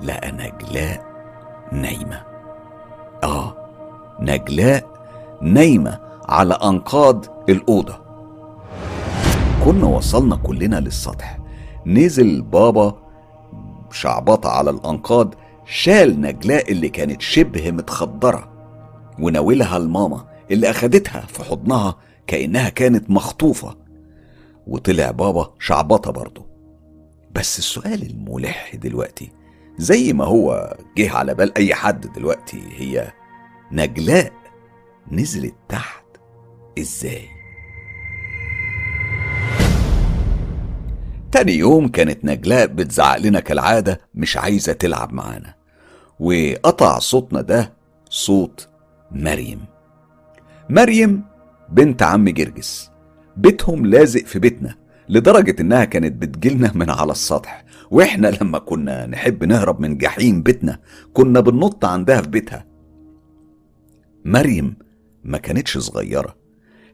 [0.00, 1.04] لقى نجلاء
[1.72, 2.22] نايمة.
[3.24, 3.56] آه
[4.20, 4.84] نجلاء
[5.40, 6.07] نايمة.
[6.28, 8.00] على أنقاض الأوضة.
[9.64, 11.38] كنا وصلنا كلنا للسطح.
[11.86, 12.98] نزل بابا
[13.90, 18.52] شعبطة على الأنقاض شال نجلاء اللي كانت شبه متخدرة
[19.18, 23.76] وناولها لماما اللي أخدتها في حضنها كأنها كانت مخطوفة.
[24.66, 26.46] وطلع بابا شعبطة برضه.
[27.34, 29.32] بس السؤال الملح دلوقتي
[29.78, 33.12] زي ما هو جه على بال أي حد دلوقتي هي
[33.72, 34.32] نجلاء
[35.12, 35.97] نزلت تحت
[36.80, 37.22] إزاي؟
[41.32, 45.54] تاني يوم كانت نجلاء بتزعق لنا كالعادة مش عايزة تلعب معانا
[46.20, 47.72] وقطع صوتنا ده
[48.10, 48.68] صوت
[49.10, 49.60] مريم.
[50.70, 51.24] مريم
[51.68, 52.90] بنت عم جرجس
[53.36, 54.74] بيتهم لازق في بيتنا
[55.08, 60.78] لدرجة إنها كانت بتجيلنا من على السطح وإحنا لما كنا نحب نهرب من جحيم بيتنا
[61.14, 62.66] كنا بننط عندها في بيتها.
[64.24, 64.76] مريم
[65.24, 66.36] ما كانتش صغيرة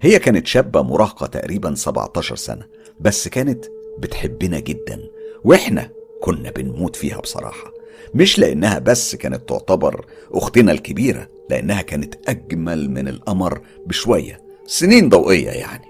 [0.05, 2.67] هي كانت شابة مراهقة تقريبا 17 سنة
[3.01, 3.65] بس كانت
[3.99, 5.01] بتحبنا جدا
[5.45, 5.91] وإحنا
[6.23, 7.73] كنا بنموت فيها بصراحة.
[8.15, 15.51] مش لأنها بس كانت تعتبر أختنا الكبيرة لأنها كانت أجمل من القمر بشوية سنين ضوئية
[15.51, 15.87] يعني.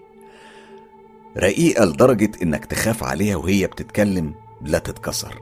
[1.39, 5.41] رقيقة لدرجة إنك تخاف عليها وهي بتتكلم لا تتكسر.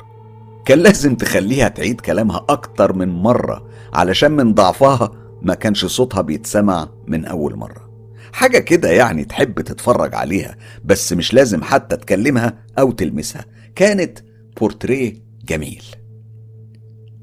[0.64, 6.88] كان لازم تخليها تعيد كلامها أكتر من مرة علشان من ضعفها ما كانش صوتها بيتسمع
[7.06, 7.91] من أول مرة.
[8.32, 13.44] حاجة كده يعني تحب تتفرج عليها بس مش لازم حتى تكلمها أو تلمسها.
[13.74, 14.18] كانت
[14.60, 15.14] بورتريه
[15.44, 15.84] جميل.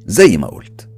[0.05, 0.89] زي ما قلت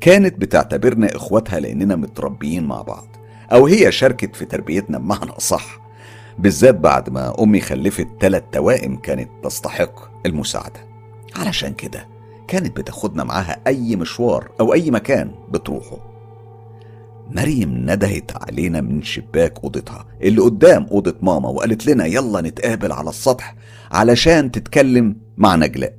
[0.00, 3.16] كانت بتعتبرنا إخواتها لأننا متربيين مع بعض
[3.52, 5.80] أو هي شاركت في تربيتنا بمعنى أصح
[6.38, 10.86] بالذات بعد ما أمي خلفت ثلاث توائم كانت تستحق المساعدة.
[11.36, 12.08] علشان كده
[12.48, 16.11] كانت بتاخدنا معاها أي مشوار أو أي مكان بتروحه.
[17.30, 20.06] مريم ندهت علينا من شباك أوضتها.
[20.22, 23.54] اللي قدام أوضة ماما وقالت لنا يلا نتقابل على السطح
[23.92, 25.94] علشان تتكلم مع نجلاء.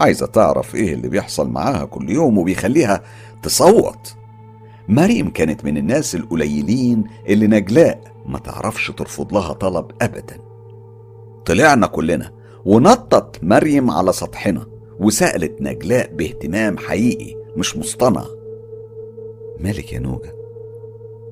[0.00, 3.02] عايزة تعرف إيه اللي بيحصل معاها كل يوم وبيخليها
[3.42, 4.14] تصوت.
[4.88, 10.36] مريم كانت من الناس القليلين اللي نجلاء ما تعرفش ترفض لها طلب ابدا.
[11.46, 12.32] طلعنا كلنا
[12.64, 14.66] ونطت مريم على سطحنا
[15.00, 18.24] وسألت نجلاء باهتمام حقيقي مش مصطنع.
[19.60, 20.34] مالك يا نوجة.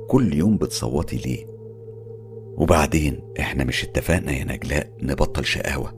[0.08, 1.46] كل يوم بتصوتي ليه؟
[2.56, 5.92] وبعدين إحنا مش اتفقنا يا نجلاء نبطل شقاوة.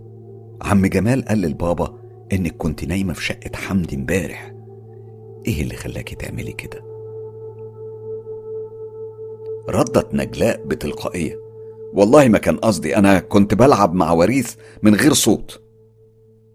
[0.63, 1.99] عم جمال قال للبابا
[2.33, 4.55] إنك كنت نايمة في شقة حمدي امبارح.
[5.47, 6.87] إيه اللي خلاكي تعملي كده؟
[9.69, 11.41] ردت نجلاء بتلقائية.
[11.95, 15.63] والله ما كان قصدي أنا كنت بلعب مع وريث من غير صوت.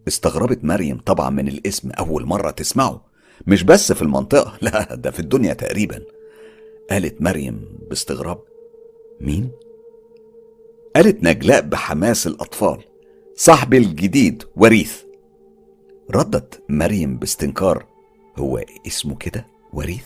[0.08, 3.11] استغربت مريم طبعا من الاسم أول مرة تسمعه.
[3.47, 6.04] مش بس في المنطقة لا ده في الدنيا تقريبا.
[6.89, 8.39] قالت مريم باستغراب
[9.21, 9.51] مين؟
[10.95, 12.84] قالت نجلاء بحماس الأطفال
[13.36, 15.01] صاحبي الجديد وريث.
[16.12, 17.86] ردت مريم باستنكار
[18.38, 20.06] هو اسمه كده وريث؟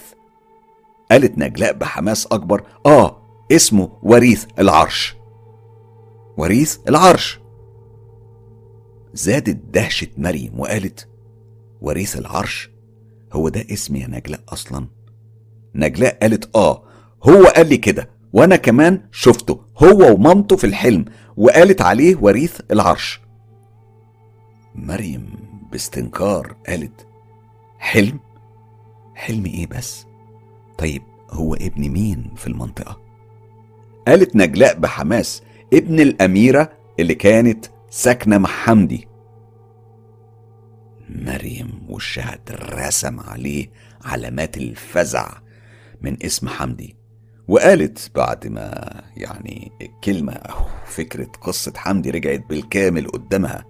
[1.11, 3.21] قالت نجلاء بحماس أكبر آه
[3.51, 5.15] اسمه وريث العرش.
[6.37, 7.39] وريث العرش.
[9.13, 11.07] زادت دهشة مريم وقالت
[11.81, 12.69] وريث العرش
[13.35, 14.87] هو ده اسم يا نجلاء أصلا؟
[15.75, 16.83] نجلاء قالت آه
[17.23, 21.05] هو قال لي كده وأنا كمان شفته هو ومامته في الحلم
[21.37, 23.21] وقالت عليه وريث العرش.
[24.75, 25.29] مريم
[25.71, 27.07] باستنكار قالت
[27.79, 28.19] حلم؟
[29.15, 30.05] حلم إيه بس؟
[30.77, 33.01] طيب هو ابن مين في المنطقة؟
[34.07, 35.43] قالت نجلاء بحماس
[35.73, 39.07] ابن الأميرة اللي كانت ساكنة مع حمدي.
[41.09, 43.71] مريم وشها اترسم عليه
[44.03, 45.31] علامات الفزع
[46.01, 46.95] من اسم حمدي.
[47.47, 53.65] وقالت بعد ما يعني الكلمة أو فكرة قصة حمدي رجعت بالكامل قدامها.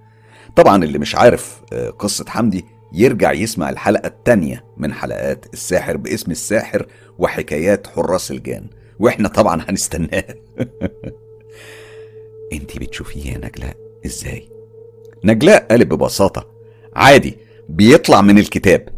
[0.56, 6.32] طبعا اللي مش عارف آه، قصة حمدي يرجع يسمع الحلقة التانية من حلقات الساحر باسم
[6.32, 8.70] الساحر وحكايات حراس الجان.
[9.00, 10.26] وإحنا طبعا هنستناه.
[12.54, 14.50] انتي بتشوفيه يا نجلاء؟ إزاي؟
[15.24, 16.55] نجلاء قالت ببساطة
[16.96, 17.38] عادي
[17.70, 18.90] بيطلع من الكتاب.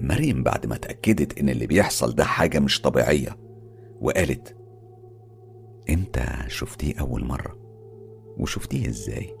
[0.00, 3.36] مريم بعد ما اتأكدت إن اللي بيحصل ده حاجة مش طبيعية
[4.00, 4.56] وقالت
[5.90, 7.56] إمتى شفتيه أول مرة
[8.38, 9.34] وشفتيه إزاي؟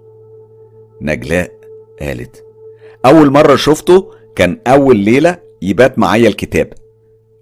[1.00, 1.52] نجلاء
[2.00, 2.44] قالت
[3.06, 6.72] أول مرة شفته كان أول ليلة يبات معايا الكتاب.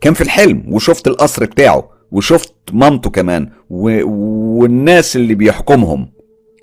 [0.01, 4.07] كان في الحلم وشفت القصر بتاعه وشفت مامته كمان و...
[4.61, 6.13] والناس اللي بيحكمهم.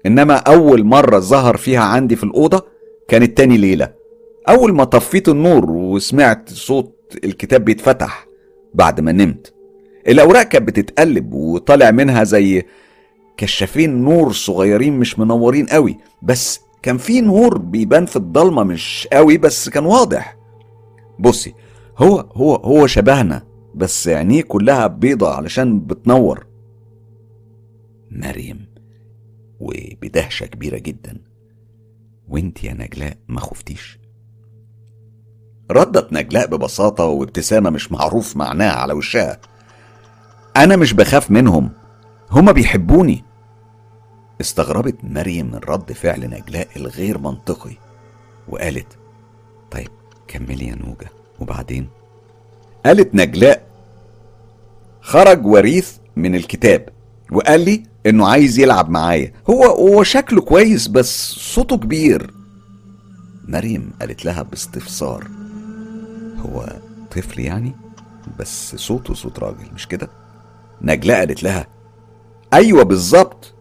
[0.06, 2.73] إنما أول مرة ظهر فيها عندي في الأوضة
[3.08, 3.94] كانت تاني ليلة
[4.50, 8.28] أول ما طفيت النور وسمعت صوت الكتاب بيتفتح
[8.74, 9.54] بعد ما نمت
[10.08, 12.64] الأوراق كانت بتتقلب وطالع منها زي
[13.38, 19.38] كشافين نور صغيرين مش منورين قوي بس كان في نور بيبان في الضلمة مش قوي
[19.38, 20.38] بس كان واضح.
[21.20, 21.54] بصي
[21.98, 23.44] هو هو هو شبهنا
[23.76, 26.46] بس عينيه كلها بيضة علشان بتنور.
[28.12, 28.66] مريم
[29.60, 31.18] وبدهشة كبيرة جدا.
[32.28, 34.00] وانت يا نجلاء ما خفتيش؟
[35.72, 39.40] ردت نجلاء ببساطة وابتسامة مش معروف معناها على وشها.
[40.58, 41.70] أنا مش بخاف منهم.
[42.32, 43.24] هما بيحبوني.
[44.42, 47.76] استغربت مريم من رد فعل نجلاء الغير منطقي
[48.50, 48.98] وقالت
[49.72, 49.90] طيب
[50.28, 51.10] كملي يا نوجة
[51.40, 51.90] وبعدين؟
[52.86, 53.68] قالت نجلاء
[55.02, 56.90] خرج وريث من الكتاب
[57.32, 59.34] وقال لي إنه عايز يلعب معايا.
[59.50, 62.34] هو هو شكله كويس بس صوته كبير.
[63.48, 65.28] مريم قالت لها باستفسار.
[66.46, 66.66] هو
[67.12, 67.76] طفل يعني؟
[68.40, 70.10] بس صوته صوت راجل مش كده؟
[70.82, 71.68] نجلاء قالت لها
[72.54, 73.54] أيوه بالظبط.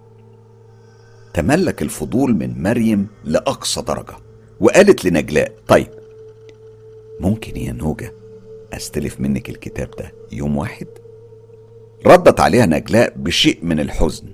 [1.35, 4.15] تملك الفضول من مريم لأقصى درجة
[4.61, 5.89] وقالت لنجلاء طيب
[7.21, 8.13] ممكن يا نوجة
[8.73, 10.87] أستلف منك الكتاب ده يوم واحد؟
[12.07, 14.27] ردت عليها نجلاء بشيء من الحزن.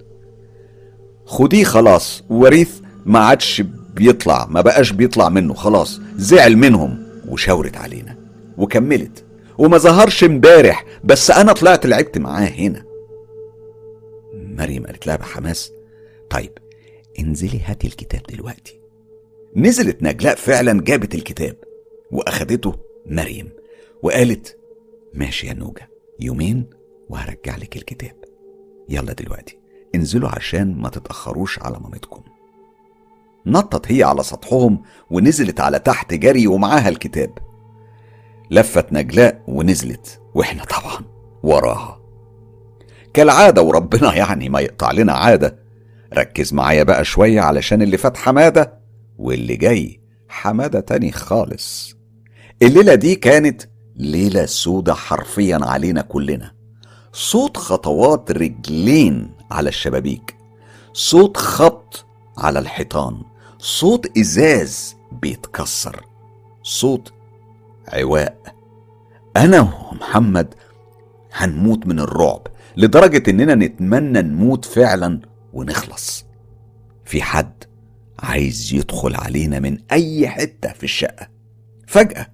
[1.24, 3.62] خديه خلاص وريث ما عادش
[3.94, 8.16] بيطلع ما بقاش بيطلع منه خلاص زعل منهم وشاورت علينا
[8.58, 9.24] وكملت.
[9.58, 12.84] وما ظهرش امبارح بس أنا طلعت لعبت معاه هنا.
[14.34, 15.72] مريم قالت لها بحماس
[16.30, 16.52] طيب
[17.18, 18.80] انزلي هاتي الكتاب دلوقتي.
[19.56, 21.56] نزلت نجلاء فعلا جابت الكتاب
[22.10, 22.74] وأخدته
[23.06, 23.48] مريم
[24.02, 24.56] وقالت
[25.14, 25.88] ماشي يا نوجة
[26.20, 26.66] يومين
[27.08, 28.16] وهرجع لك الكتاب.
[28.88, 29.58] يلا دلوقتي
[29.94, 32.22] انزلوا عشان ما تتأخروش على مامتكم.
[33.46, 37.38] نطت هي على سطحهم ونزلت على تحت جري ومعاها الكتاب.
[38.50, 41.04] لفت نجلاء ونزلت وإحنا طبعا
[41.42, 42.00] وراها.
[43.14, 45.58] كالعادة وربنا يعني ما يقطع لنا عادة.
[46.14, 48.78] ركز معايا بقى شوية علشان اللي فات حمادة
[49.18, 51.96] واللي جاي حمادة تاني خالص.
[52.62, 53.62] الليلة دي كانت
[53.96, 56.57] ليلة سودة حرفيا علينا كلنا.
[57.12, 60.36] صوت خطوات رجلين على الشبابيك
[60.92, 62.06] صوت خبط
[62.38, 63.22] على الحيطان
[63.58, 66.04] صوت إزاز بيتكسر
[66.62, 67.12] صوت
[67.88, 68.54] عواء.
[69.36, 70.54] أنا ومحمد
[71.32, 75.20] هنموت من الرعب لدرجة إننا نتمنى نموت فعلا
[75.52, 76.24] ونخلص.
[77.04, 77.64] في حد
[78.18, 81.28] عايز يدخل علينا من أي حتة في الشقة؟
[81.86, 82.26] فجأة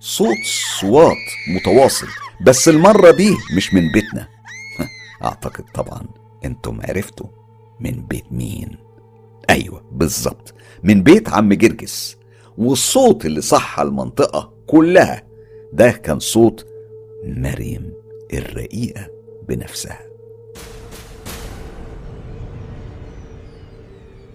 [0.00, 0.36] صوت
[0.80, 1.16] صوات
[1.48, 2.06] متواصل.
[2.40, 4.28] بس المرة دي مش من بيتنا.
[5.24, 6.02] أعتقد طبعا
[6.44, 7.26] أنتم عرفتوا
[7.80, 8.76] من بيت مين.
[9.50, 10.54] أيوه بالظبط.
[10.82, 12.16] من بيت عم جرجس.
[12.58, 15.22] والصوت اللي صح المنطقة كلها
[15.72, 16.66] ده كان صوت
[17.24, 17.92] مريم
[18.34, 19.06] الرقيقة
[19.48, 20.00] بنفسها.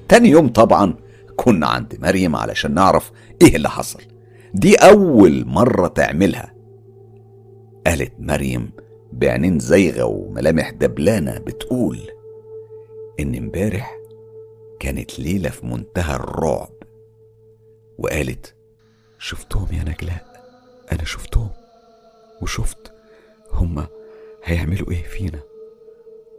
[0.09, 0.95] تاني يوم طبعا
[1.35, 3.99] كنا عند مريم علشان نعرف إيه اللي حصل.
[4.53, 6.58] دي أول مرة تعملها.
[7.87, 8.71] قالت مريم
[9.13, 11.99] بعينين زيغة وملامح دبلانة بتقول
[13.19, 13.97] إن امبارح
[14.79, 16.69] كانت ليلة في منتهى الرعب.
[17.97, 18.55] وقالت
[19.19, 20.25] شفتهم يا نجلاء
[20.91, 21.49] أنا شفتهم
[22.41, 22.91] وشفت
[23.53, 23.87] هما
[24.43, 25.39] هيعملوا إيه فينا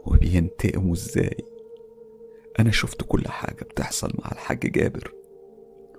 [0.07, 1.37] وبينتقموا إزاي.
[2.61, 5.13] أنا شفت كل حاجة بتحصل مع الحاج جابر.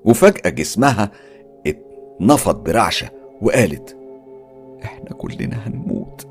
[0.06, 1.12] وفجأة جسمها
[1.68, 3.10] اتنفض برعشة
[3.42, 3.98] وقالت
[4.84, 6.28] إحنا كلنا هنموت.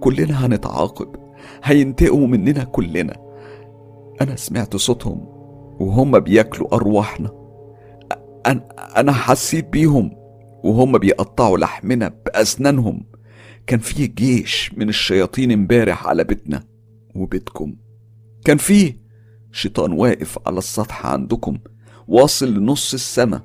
[0.00, 1.16] كلنا هنتعاقب.
[1.64, 3.16] هينتقموا مننا كلنا.
[4.20, 5.26] أنا سمعت صوتهم
[5.80, 7.30] وهم بياكلوا أرواحنا.
[8.46, 10.10] أنا أنا حسيت بيهم
[10.64, 13.06] وهم بيقطعوا لحمنا بأسنانهم.
[13.66, 16.64] كان في جيش من الشياطين امبارح على بيتنا
[17.14, 17.76] وبيتكم.
[18.44, 18.96] كان فيه
[19.52, 21.58] شيطان واقف على السطح عندكم
[22.08, 23.40] واصل لنص السما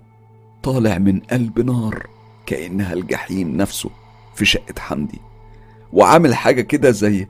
[0.63, 2.08] طالع من قلب نار
[2.45, 3.89] كأنها الجحيم نفسه.
[4.36, 5.21] في شقة حمدي
[5.93, 7.28] وعامل حاجة كده زي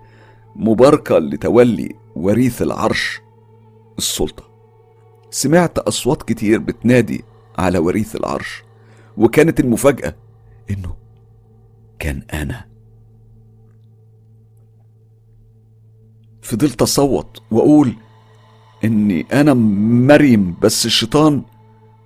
[0.56, 3.22] مباركة لتولي وريث العرش
[3.98, 4.44] السلطة.
[5.30, 7.24] سمعت أصوات كتير بتنادي
[7.58, 8.64] على وريث العرش
[9.18, 10.16] وكانت المفاجأة
[10.70, 10.96] إنه
[12.00, 12.66] كان أنا.
[16.42, 17.96] فضلت أصوت وأقول
[18.84, 19.54] إني أنا
[20.08, 21.42] مريم بس الشيطان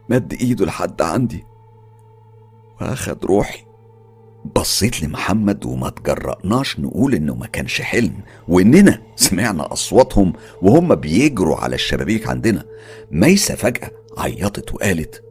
[0.09, 1.43] مد إيده لحد عندي
[2.81, 3.68] وأخد روحي
[4.55, 8.13] بصيت لمحمد وما تجرأناش نقول إنه ما كانش حلم
[8.47, 12.65] وإننا سمعنا أصواتهم وهم بيجروا على الشبابيك عندنا.
[13.11, 15.23] ميسة فجأة عيطت وقالت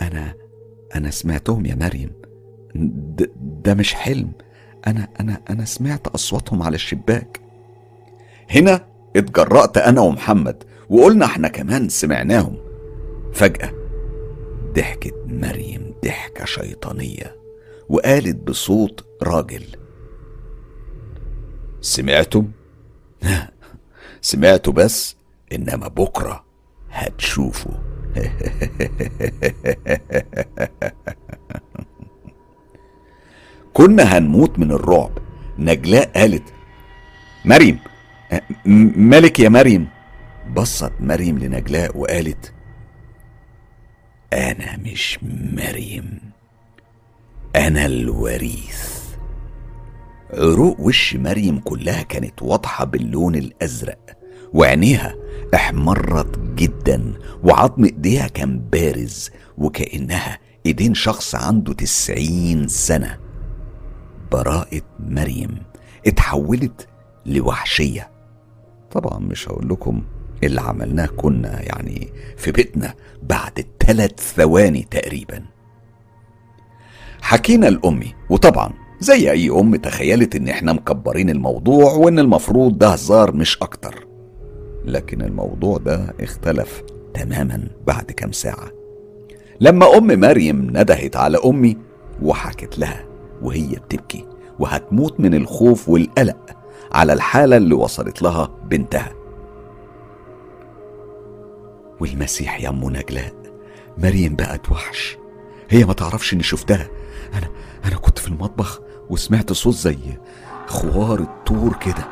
[0.00, 0.34] أنا
[0.94, 2.10] أنا سمعتهم يا مريم.
[2.74, 3.30] ده,
[3.64, 4.32] ده مش حلم.
[4.86, 7.40] أنا أنا أنا سمعت أصواتهم على الشباك.
[8.50, 12.56] هنا اتجرأت أنا ومحمد وقلنا إحنا كمان سمعناهم.
[13.32, 13.72] فجأة
[14.74, 17.39] ضحكت مريم ضحكة شيطانية.
[17.90, 19.64] وقالت بصوت راجل.
[21.80, 22.50] سمعتم؟
[24.20, 25.16] سمعتوا بس
[25.52, 26.44] إنما بكرة
[26.90, 27.74] هتشوفوا.
[33.72, 35.18] كنا هنموت من الرعب.
[35.58, 36.52] نجلاء قالت
[37.44, 37.78] مريم
[38.96, 39.88] مالك يا مريم؟
[40.56, 42.52] بصت مريم لنجلاء وقالت
[44.32, 45.18] أنا مش
[45.52, 46.29] مريم.
[47.56, 49.00] أنا الوريث.
[50.34, 54.18] عروق وش مريم كلها كانت واضحة باللون الأزرق
[54.52, 55.14] وعينيها
[55.54, 63.18] احمرت جدا وعظم إيديها كان بارز وكأنها إيدين شخص عنده تسعين سنة.
[64.32, 65.62] براءة مريم
[66.06, 66.88] اتحولت
[67.26, 68.10] لوحشية.
[68.90, 70.02] طبعا مش هقول لكم
[70.44, 75.44] اللي عملناه كنا يعني في بيتنا بعد ثلاث ثواني تقريبا.
[77.22, 83.32] حكينا لأمي وطبعا زي أي أم تخيلت إن إحنا مكبرين الموضوع وإن المفروض ده هزار
[83.32, 84.06] مش أكتر.
[84.84, 86.82] لكن الموضوع ده اختلف
[87.14, 88.70] تماما بعد كام ساعة.
[89.60, 91.76] لما أم مريم ندهت على أمي
[92.22, 93.04] وحكت لها
[93.42, 94.26] وهي بتبكي
[94.58, 96.50] وهتموت من الخوف والقلق
[96.92, 99.12] على الحالة اللي وصلت لها بنتها.
[102.00, 103.32] والمسيح يا أم نجلاء
[103.98, 105.18] مريم بقت وحش.
[105.70, 106.88] هي ما تعرفش إني شفتها.
[107.34, 107.48] أنا
[107.84, 109.98] أنا كنت في المطبخ وسمعت صوت زي
[110.66, 112.08] خوار الطور كده.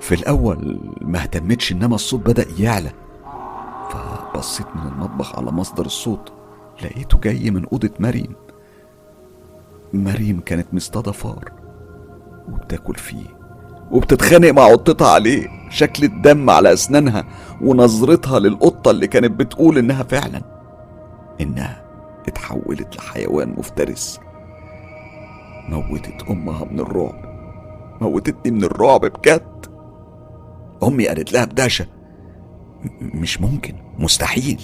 [0.00, 2.90] في الأول ما اهتمتش إنما الصوت بدأ يعلى.
[3.90, 6.32] فبصيت من المطبخ على مصدر الصوت
[6.82, 8.34] لقيته جاي من أوضة مريم.
[9.92, 11.52] مريم كانت مصطادة فار
[12.52, 13.26] وبتاكل فيه
[13.90, 17.24] وبتتخانق مع قطتها عليه شكل الدم على أسنانها
[17.62, 20.42] ونظرتها للقطة اللي كانت بتقول إنها فعلا
[21.40, 21.82] إنها
[22.28, 24.20] اتحولت لحيوان مفترس.
[25.70, 27.24] موتت أمها من الرعب.
[28.00, 29.66] موتتني من الرعب بجد.
[30.82, 31.86] أمي قالت لها بدهشة
[33.00, 34.62] مش ممكن مستحيل.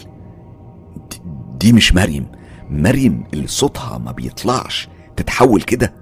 [1.11, 1.21] دي,
[1.59, 2.27] دي مش مريم.
[2.71, 5.93] مريم اللي صوتها ما بيطلعش تتحول كده.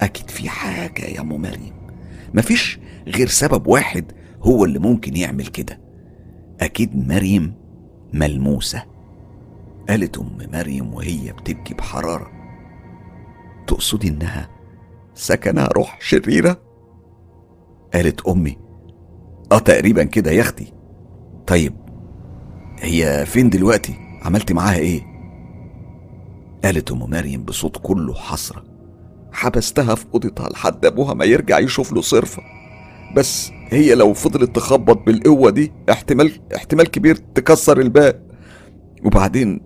[0.00, 1.72] أكيد في حاجة يا أم مريم.
[2.34, 4.12] مفيش غير سبب واحد
[4.42, 5.80] هو اللي ممكن يعمل كده.
[6.60, 7.54] أكيد مريم
[8.12, 8.84] ملموسة.
[9.88, 12.39] قالت أم مريم وهي بتبكي بحرارة.
[13.70, 14.48] تقصدي إنها
[15.14, 16.60] سكنها روح شريرة؟
[17.94, 18.56] قالت أمي
[19.52, 20.72] آه تقريبا كده يا أختي
[21.46, 21.74] طيب
[22.78, 25.02] هي فين دلوقتي؟ عملتي معاها إيه؟
[26.64, 28.64] قالت أم مريم بصوت كله حسرة
[29.32, 32.42] حبستها في أوضتها لحد أبوها ما يرجع يشوف له صرفة
[33.16, 38.22] بس هي لو فضلت تخبط بالقوة دي احتمال احتمال كبير تكسر الباب
[39.04, 39.60] وبعدين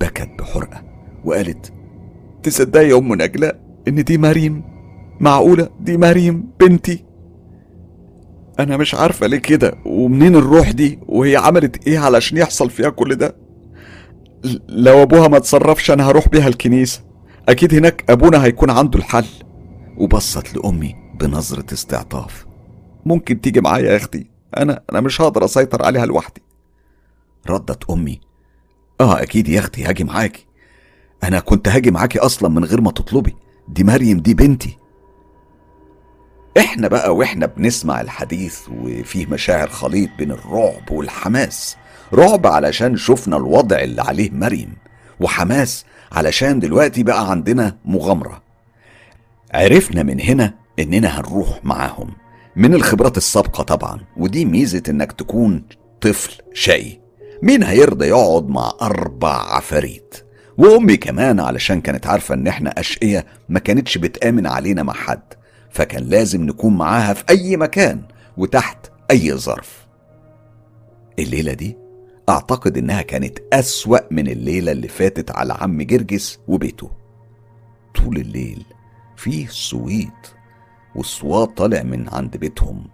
[0.00, 0.82] بكت بحرقة
[1.24, 1.72] وقالت
[2.44, 4.64] تصدقي يا أم نجلاء إن دي مريم
[5.20, 7.04] معقولة؟ دي مريم بنتي.
[8.60, 13.14] أنا مش عارفة ليه كده ومنين الروح دي؟ وهي عملت إيه علشان يحصل فيها كل
[13.14, 13.36] ده؟
[14.68, 17.00] لو أبوها ما تصرفش أنا هروح بيها الكنيسة.
[17.48, 19.26] أكيد هناك أبونا هيكون عنده الحل.
[19.98, 22.46] وبصت لأمي بنظرة استعطاف.
[23.06, 24.26] ممكن تيجي معايا يا أختي؟
[24.56, 26.42] أنا أنا مش هقدر أسيطر عليها لوحدي.
[27.50, 28.20] ردت أمي.
[29.00, 30.46] آه أكيد يا أختي هاجي معاكي.
[31.24, 33.36] أنا كنت هاجي معاكي أصلا من غير ما تطلبي.
[33.68, 34.78] دي مريم دي بنتي.
[36.58, 41.76] إحنا بقى وإحنا بنسمع الحديث وفيه مشاعر خليط بين الرعب والحماس.
[42.12, 44.76] رعب علشان شفنا الوضع اللي عليه مريم
[45.20, 48.42] وحماس علشان دلوقتي بقى عندنا مغامرة.
[49.54, 52.10] عرفنا من هنا إننا هنروح معاهم.
[52.56, 55.64] من الخبرات السابقة طبعا ودي ميزة إنك تكون
[56.00, 57.00] طفل شقي.
[57.42, 60.23] مين هيرضى يقعد مع أربع عفاريت؟
[60.58, 65.22] وأمي كمان علشان كانت عارفة إن إحنا أشقية ما كانتش بتآمن علينا مع حد
[65.70, 68.02] فكان لازم نكون معاها في أي مكان
[68.36, 68.78] وتحت
[69.10, 69.86] أي ظرف.
[71.18, 71.76] الليلة دي
[72.28, 76.90] أعتقد إنها كانت أسوأ من الليلة اللي فاتت على عم جرجس وبيته.
[77.94, 78.64] طول الليل
[79.16, 80.26] فيه صويت
[80.94, 82.86] والصوات طالع من عند بيتهم.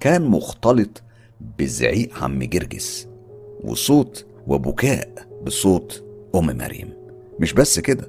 [0.00, 1.02] كان مختلط
[1.58, 3.08] بزعيق عم جرجس
[3.64, 6.04] وصوت وبكاء بصوت
[6.34, 6.97] أم مريم.
[7.40, 8.08] مش بس كده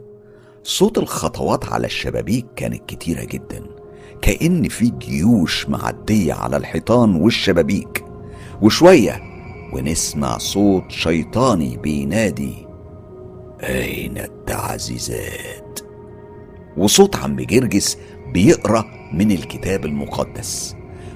[0.64, 3.64] صوت الخطوات على الشبابيك كانت كتيرة جدا
[4.22, 8.06] كأن في جيوش معدية على الحيطان والشبابيك.
[8.62, 9.22] وشوية
[9.74, 12.68] ونسمع صوت شيطاني بينادي
[13.64, 15.80] أين التعزيزات؟
[16.78, 17.98] وصوت عم جرجس
[18.34, 20.76] بيقرأ من الكتاب المقدس.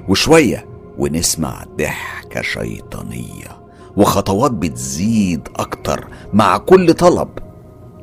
[0.10, 0.66] وشوية
[0.98, 3.64] ونسمع ضحكة شيطانية
[3.98, 7.30] وخطوات بتزيد أكتر مع كل طلب.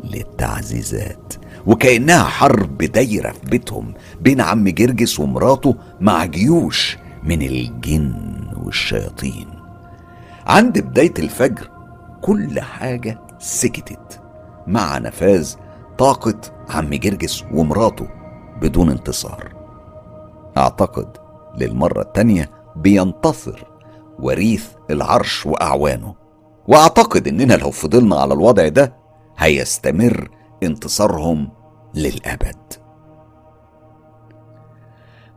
[0.05, 1.35] للتعزيزات.
[1.67, 8.15] وكأنها حرب دايرة في بيتهم بين عم جرجس ومراته مع جيوش من الجن
[8.63, 9.47] والشياطين.
[10.47, 11.71] عند بداية الفجر
[12.23, 14.21] كل حاجة سكتت
[14.67, 15.55] مع نفاذ
[15.99, 16.41] طاقة
[16.71, 18.09] عم جرجس ومراته
[18.63, 19.53] بدون انتصار.
[20.57, 21.17] أعتقد
[21.59, 23.65] للمرة التانية بينتصر
[24.19, 26.15] وريث العرش وأعوانه.
[26.69, 29.00] وأعتقد إننا لو فضلنا على الوضع ده
[29.41, 30.31] هيستمر
[30.63, 31.49] انتصارهم
[31.95, 32.73] للأبد.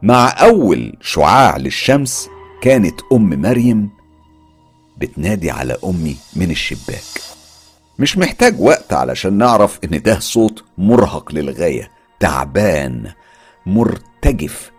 [0.02, 2.30] مع أول شعاع للشمس
[2.62, 3.90] كانت أم مريم
[4.98, 7.22] بتنادي على أمي من الشباك.
[8.00, 13.12] مش محتاج وقت علشان نعرف إن ده صوت مرهق للغاية تعبان
[13.66, 14.72] مرتجف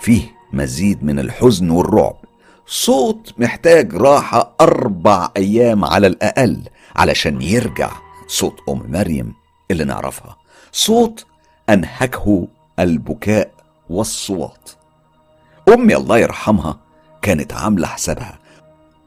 [0.00, 2.16] فيه مزيد من الحزن والرعب.
[2.66, 6.62] صوت محتاج راحة أربع أيام على الأقل
[6.96, 8.05] علشان يرجع.
[8.26, 9.34] صوت أم مريم
[9.70, 10.36] اللي نعرفها.
[10.72, 11.26] صوت
[11.70, 12.48] أنهكه
[12.78, 13.50] البكاء
[13.90, 14.70] والصوات
[15.68, 16.80] أمي الله يرحمها
[17.22, 18.38] كانت عاملة حسابها.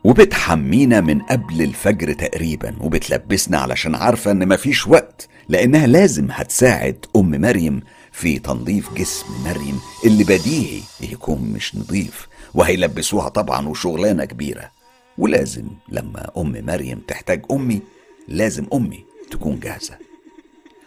[0.04, 7.42] وبتحمينا من قبل الفجر تقريبا وبتلبسنا علشان عارفة إن مفيش وقت لأنها لازم هتساعد أم
[7.42, 12.28] مريم في تنظيف جسم مريم اللي بديهي يكون مش نظيف.
[12.54, 14.72] وهيلبسوها طبعا وشغلانة كبيرة.
[15.18, 17.82] ولازم لما أم مريم تحتاج أمي
[18.28, 19.98] لازم أمي تكون جاهزة.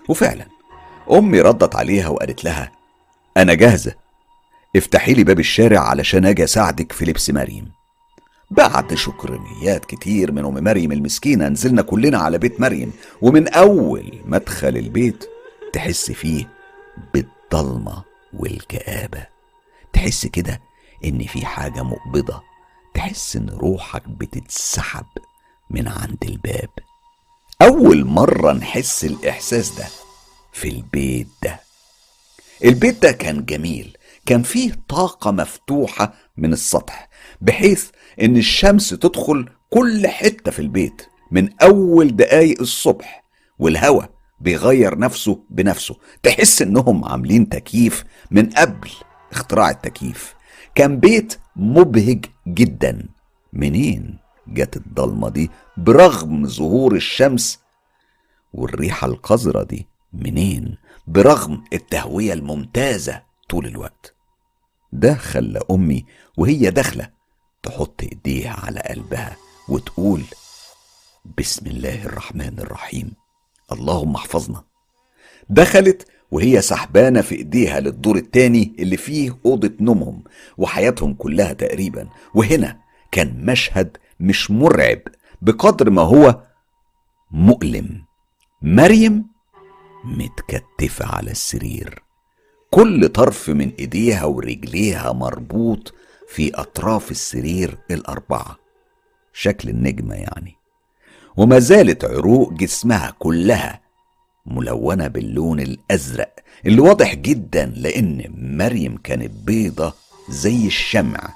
[0.08, 0.46] وفعلا
[1.10, 2.72] أمي ردت عليها وقالت لها
[3.36, 3.94] أنا جاهزة.
[4.76, 7.72] افتحي لي باب الشارع علشان أجي أساعدك في لبس مريم.
[8.50, 14.68] بعد شكرانيات كتير من أم مريم المسكينة نزلنا كلنا على بيت مريم ومن أول مدخل
[14.76, 15.24] البيت
[15.72, 16.48] تحس فيه
[17.14, 19.26] بالضلمة والكآبة.
[19.92, 20.60] تحس كده
[21.04, 22.42] إن في حاجة مقبضة.
[22.94, 25.06] تحس إن روحك بتتسحب
[25.70, 26.70] من عند الباب.
[27.62, 29.84] أول مرة نحس الإحساس ده
[30.52, 31.60] في البيت ده.
[32.64, 33.96] البيت ده كان جميل
[34.26, 37.08] كان فيه طاقة مفتوحة من السطح
[37.40, 37.90] بحيث
[38.22, 43.24] إن الشمس تدخل كل حتة في البيت من أول دقايق الصبح
[43.58, 44.10] والهواء
[44.40, 45.96] بيغير نفسه بنفسه.
[46.22, 48.90] تحس إنهم عاملين تكييف من قبل
[49.32, 50.34] اختراع التكييف.
[50.74, 53.08] كان بيت مبهج جدا.
[53.52, 57.58] منين؟ جت الضلمة دي برغم ظهور الشمس
[58.52, 60.76] والريحة القذرة دي منين؟
[61.06, 64.14] برغم التهوية الممتازة طول الوقت.
[64.92, 66.04] ده خلى أمي
[66.36, 67.10] وهي داخلة
[67.62, 69.36] تحط إيديها على قلبها
[69.68, 70.22] وتقول
[71.38, 73.12] بسم الله الرحمن الرحيم.
[73.72, 74.64] اللهم احفظنا.
[75.48, 80.24] دخلت وهي سحبانة في إيديها للدور التاني اللي فيه أوضة نومهم
[80.58, 82.08] وحياتهم كلها تقريبا.
[82.34, 82.80] وهنا
[83.12, 84.98] كان مشهد مش مرعب
[85.42, 86.42] بقدر ما هو
[87.30, 88.04] مؤلم.
[88.62, 89.26] مريم
[90.04, 92.02] متكتفة على السرير.
[92.70, 95.94] كل طرف من إيديها ورجليها مربوط
[96.28, 98.58] في أطراف السرير الأربعة.
[99.32, 100.56] شكل النجمة يعني.
[101.36, 103.80] وما زالت عروق جسمها كلها
[104.46, 106.34] ملونة باللون الأزرق
[106.66, 109.94] اللي واضح جدا لأن مريم كانت بيضة
[110.28, 111.34] زي الشمع.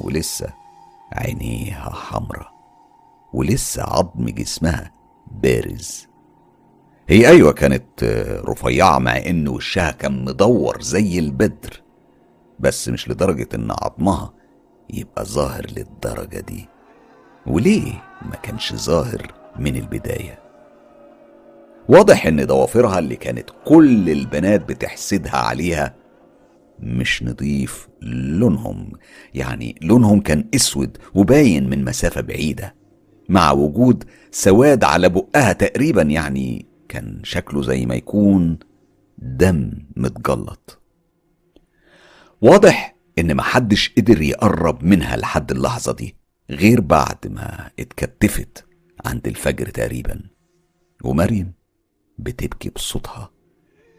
[0.00, 0.52] ولسه
[1.12, 2.48] عينيها حمرة
[3.32, 4.92] ولسه عظم جسمها
[5.42, 6.08] بارز.
[7.08, 8.04] هي أيوه كانت
[8.48, 11.82] رفيعة مع إن وشها كان مدور زي البدر
[12.60, 14.32] بس مش لدرجة إن عظمها
[14.90, 16.68] يبقى ظاهر للدرجة دي.
[17.46, 20.38] وليه ما كانش ظاهر من البداية؟
[21.88, 25.94] واضح إن ضوافرها اللي كانت كل البنات بتحسدها عليها
[26.80, 28.92] مش نضيف لونهم.
[29.34, 32.74] يعني لونهم كان أسود وباين من مسافة بعيدة.
[33.28, 38.58] مع وجود سواد على بقها تقريبا يعني كان شكله زي ما يكون
[39.18, 40.82] دم متجلط.
[42.40, 46.16] واضح إن محدش قدر يقرب منها لحد اللحظة دي
[46.50, 48.66] غير بعد ما اتكتفت
[49.04, 50.20] عند الفجر تقريبا.
[51.04, 51.52] ومريم
[52.18, 53.30] بتبكي بصوتها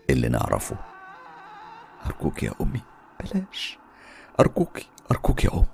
[0.09, 0.88] اللي نعرفه.
[2.05, 2.81] أرجوك يا أمي.
[3.19, 3.77] بلاش.
[4.39, 5.65] أرجوكي أرجوك يا أمي.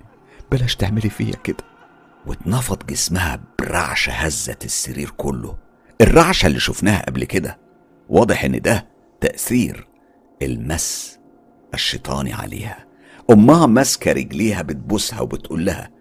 [0.51, 1.63] بلاش تعملي فيا كده.
[2.27, 5.57] واتنفض جسمها برعشة هزت السرير كله.
[6.01, 7.59] الرعشة اللي شفناها قبل كده.
[8.09, 8.87] واضح إن ده
[9.21, 9.87] تأثير
[10.41, 11.19] المس
[11.73, 12.85] الشيطاني عليها.
[13.31, 15.91] أمها ماسكة رجليها بتبوسها وبتقول لها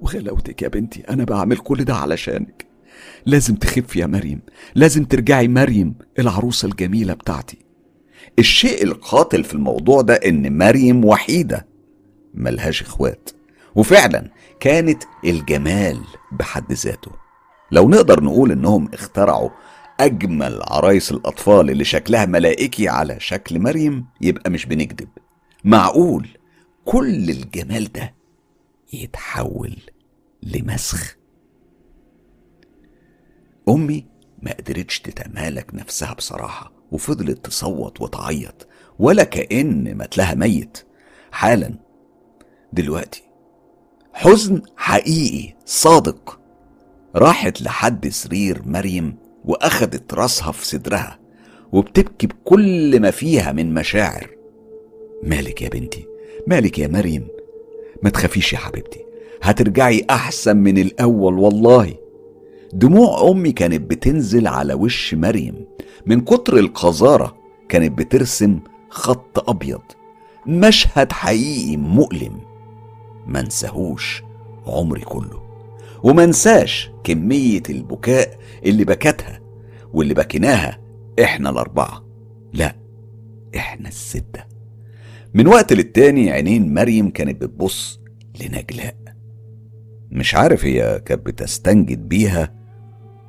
[0.00, 2.66] وغلاوتك يا بنتي أنا بعمل كل ده علشانك.
[3.26, 4.40] لازم تخف يا مريم.
[4.74, 7.58] لازم ترجعي مريم العروسة الجميلة بتاعتي.
[8.38, 11.66] الشيء القاتل في الموضوع ده إن مريم وحيدة
[12.34, 13.30] ملهاش إخوات.
[13.74, 14.30] وفعلا
[14.60, 16.00] كانت الجمال
[16.32, 17.10] بحد ذاته.
[17.72, 19.50] لو نقدر نقول إنهم اخترعوا
[20.00, 25.08] أجمل عرايس الأطفال اللي شكلها ملائكي على شكل مريم يبقى مش بنكذب.
[25.64, 26.28] معقول
[26.84, 28.14] كل الجمال ده
[28.92, 29.76] يتحول
[30.42, 31.16] لمسخ؟
[33.68, 34.06] أمي
[34.42, 36.71] ما قدرتش تتمالك نفسها بصراحة.
[36.92, 38.66] وفضلت تصوت وتعيط
[38.98, 40.78] ولا كأن متلها ميت.
[41.32, 41.74] حالا
[42.72, 43.22] دلوقتي
[44.12, 46.38] حزن حقيقي صادق.
[47.16, 51.18] راحت لحد سرير مريم واخدت راسها في صدرها
[51.72, 54.30] وبتبكي بكل ما فيها من مشاعر.
[55.22, 56.06] مالك يا بنتي؟
[56.46, 57.28] مالك يا مريم؟
[58.02, 59.00] ما تخافيش يا حبيبتي
[59.42, 61.94] هترجعي أحسن من الأول والله.
[62.72, 65.66] دموع أمي كانت بتنزل على وش مريم.
[66.06, 67.36] من كتر القذاره
[67.68, 68.60] كانت بترسم
[68.90, 69.82] خط أبيض.
[70.46, 72.40] مشهد حقيقي مؤلم.
[73.26, 74.22] ما انساهوش
[74.66, 75.42] عمري كله.
[76.02, 79.40] وما انساش كمية البكاء اللي بكتها
[79.92, 80.80] واللي بكيناها
[81.22, 82.04] إحنا الأربعة.
[82.52, 82.76] لا
[83.56, 84.44] إحنا الستة.
[85.34, 88.00] من وقت للتاني عينين مريم كانت بتبص
[88.40, 88.96] لنجلاء.
[90.10, 92.61] مش عارف هي كانت بتستنجد بيها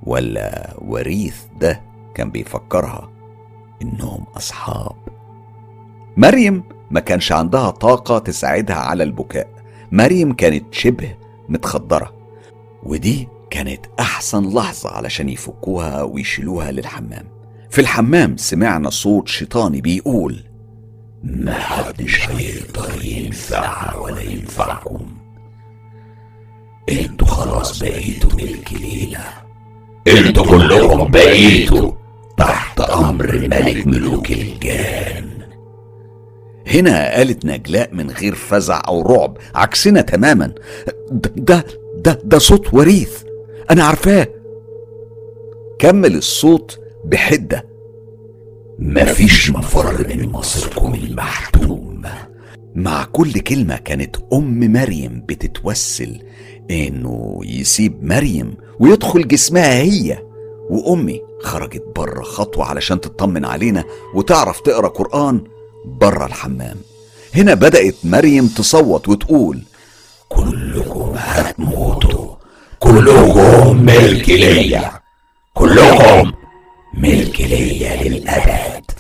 [0.06, 1.82] ولا وريث ده
[2.16, 3.10] كان بيفكرها
[3.82, 4.96] إنهم أصحاب.
[6.18, 9.48] مريم ما كانش عندها طاقة تساعدها على البكاء.
[9.92, 11.16] مريم كانت شبه
[11.50, 12.14] متخدرة
[12.84, 17.26] ودي كانت أحسن لحظة علشان يفكوها ويشيلوها للحمام.
[17.70, 20.44] في الحمام سمعنا صوت شيطاني بيقول
[21.24, 25.06] ما حدش هيقدر ينفعها ولا ينفعكم.
[26.90, 29.43] أنتوا خلاص بقيتوا ملك ليلى.
[30.08, 31.92] أنتوا كلكم بقيتوا
[32.38, 35.30] تحت أمر ملك ملوك الجان.
[36.68, 40.54] هنا قالت نجلاء من غير فزع أو رعب عكسنا تماما.
[41.12, 41.66] ده ده
[41.98, 43.24] ده, ده صوت وريث.
[43.72, 44.28] أنا عارفاه.
[45.80, 47.66] كمل الصوت بحدة.
[48.80, 52.02] مفيش مفر من مصيركم المحتوم.
[52.76, 56.20] مع كل كلمة كانت أم مريم بتتوسل.
[56.72, 60.24] إنه يسيب مريم ويدخل جسمها هي
[60.70, 63.84] وأمي خرجت بره خطوة علشان تطمن علينا
[64.16, 65.44] وتعرف تقرأ قرآن
[65.86, 66.78] بره الحمام.
[67.36, 69.64] هنا بدأت مريم تصوت وتقول
[70.30, 72.36] كلكم هتموتوا.
[72.80, 74.92] كلكم ملك ليا.
[75.54, 76.32] كلكم
[76.94, 78.92] ملك ليا للأبد.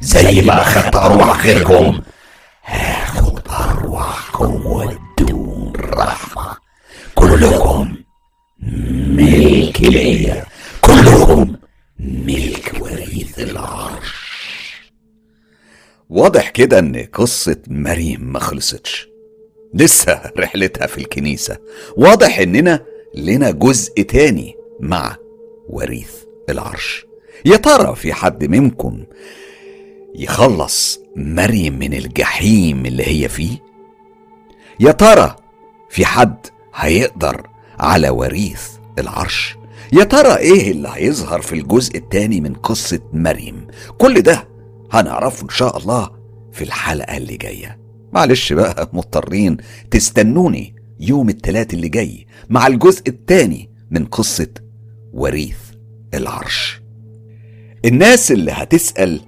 [0.00, 2.00] زي ما أخدت أرواح غيركم
[2.64, 6.56] هاخد أرواحكم وادون الرحمة
[7.14, 7.93] كلكم
[8.72, 10.44] ملك ليا
[10.80, 11.56] كلكم
[12.00, 14.14] ملك وريث العرش.
[16.10, 19.08] واضح كده إن قصة مريم ما خلصتش.
[19.74, 21.56] لسه رحلتها في الكنيسة.
[21.96, 22.84] واضح إننا
[23.14, 25.16] لنا جزء تاني مع
[25.68, 26.12] وريث
[26.50, 27.04] العرش.
[27.44, 29.04] يا ترى في حد منكم
[30.14, 33.58] يخلص مريم من الجحيم اللي هي فيه؟
[34.80, 35.36] يا ترى
[35.90, 37.46] في حد هيقدر
[37.80, 38.62] على وريث
[38.98, 39.56] العرش.
[39.92, 43.66] يا ترى إيه اللي هيظهر في الجزء التاني من قصة مريم؟
[43.98, 44.48] كل ده
[44.92, 46.10] هنعرفه إن شاء الله
[46.52, 47.78] في الحلقة اللي جاية.
[48.12, 49.56] معلش بقى مضطرين
[49.90, 54.48] تستنوني يوم التلات اللي جاي مع الجزء التاني من قصة
[55.12, 55.56] وريث
[56.14, 56.80] العرش.
[57.84, 59.20] الناس اللي هتسأل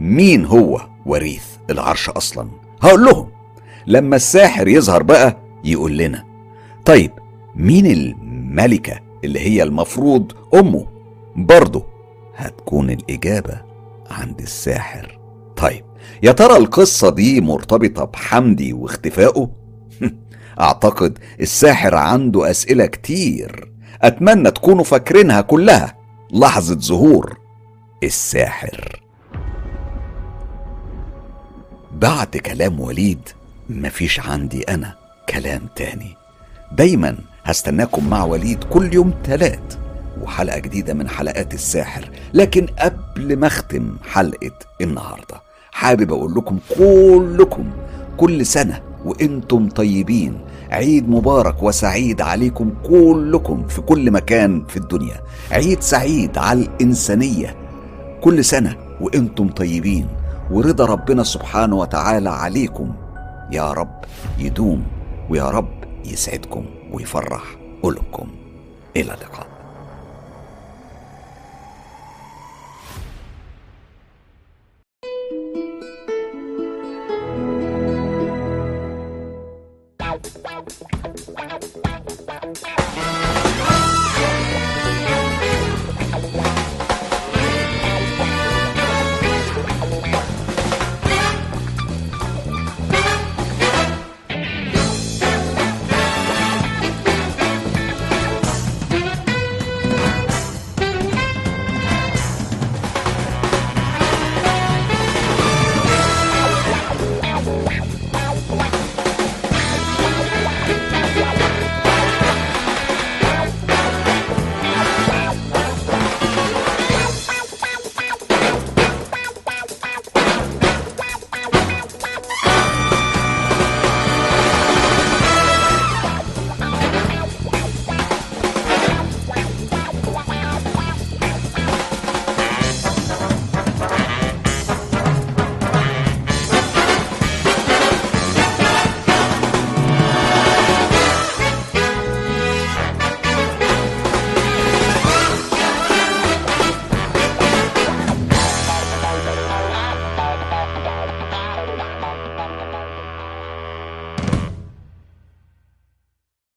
[0.00, 2.50] مين هو وريث العرش أصلا؟
[2.82, 3.28] هقول لهم.
[3.86, 6.24] لما الساحر يظهر بقى يقول لنا.
[6.84, 7.10] طيب
[7.54, 10.86] مين الملكة اللي هي المفروض أمه؟
[11.36, 11.86] برضه
[12.36, 13.60] هتكون الإجابة
[14.10, 15.18] عند الساحر.
[15.56, 15.84] طيب
[16.22, 19.50] يا ترى القصة دي مرتبطة بحمدي واختفائه؟
[20.60, 23.72] أعتقد الساحر عنده أسئلة كتير
[24.02, 25.96] أتمنى تكونوا فاكرينها كلها.
[26.32, 27.38] لحظة ظهور
[28.02, 29.00] الساحر.
[31.92, 33.28] بعد كلام وليد
[33.70, 34.94] مفيش عندي أنا
[35.28, 36.16] كلام تاني.
[36.72, 37.16] دايما
[37.50, 39.74] هستناكم مع وليد كل يوم تلات
[40.22, 42.10] وحلقة جديدة من حلقات الساحر.
[42.34, 45.42] لكن قبل ما أختم حلقة النهاردة
[45.72, 47.70] حابب أقول لكم كلكم
[48.16, 50.40] كل سنة وإنتم طيبين.
[50.70, 55.20] عيد مبارك وسعيد عليكم كلكم في كل مكان في الدنيا.
[55.50, 57.56] عيد سعيد على الإنسانية.
[58.20, 60.06] كل سنة وإنتم طيبين.
[60.50, 62.92] ورضا ربنا سبحانه وتعالى عليكم.
[63.52, 64.00] يا رب
[64.38, 64.82] يدوم
[65.30, 66.79] ويا رب يسعدكم.
[66.92, 67.42] ويفرح
[67.82, 68.30] قلوبكم.
[68.96, 69.49] إلى اللقاء.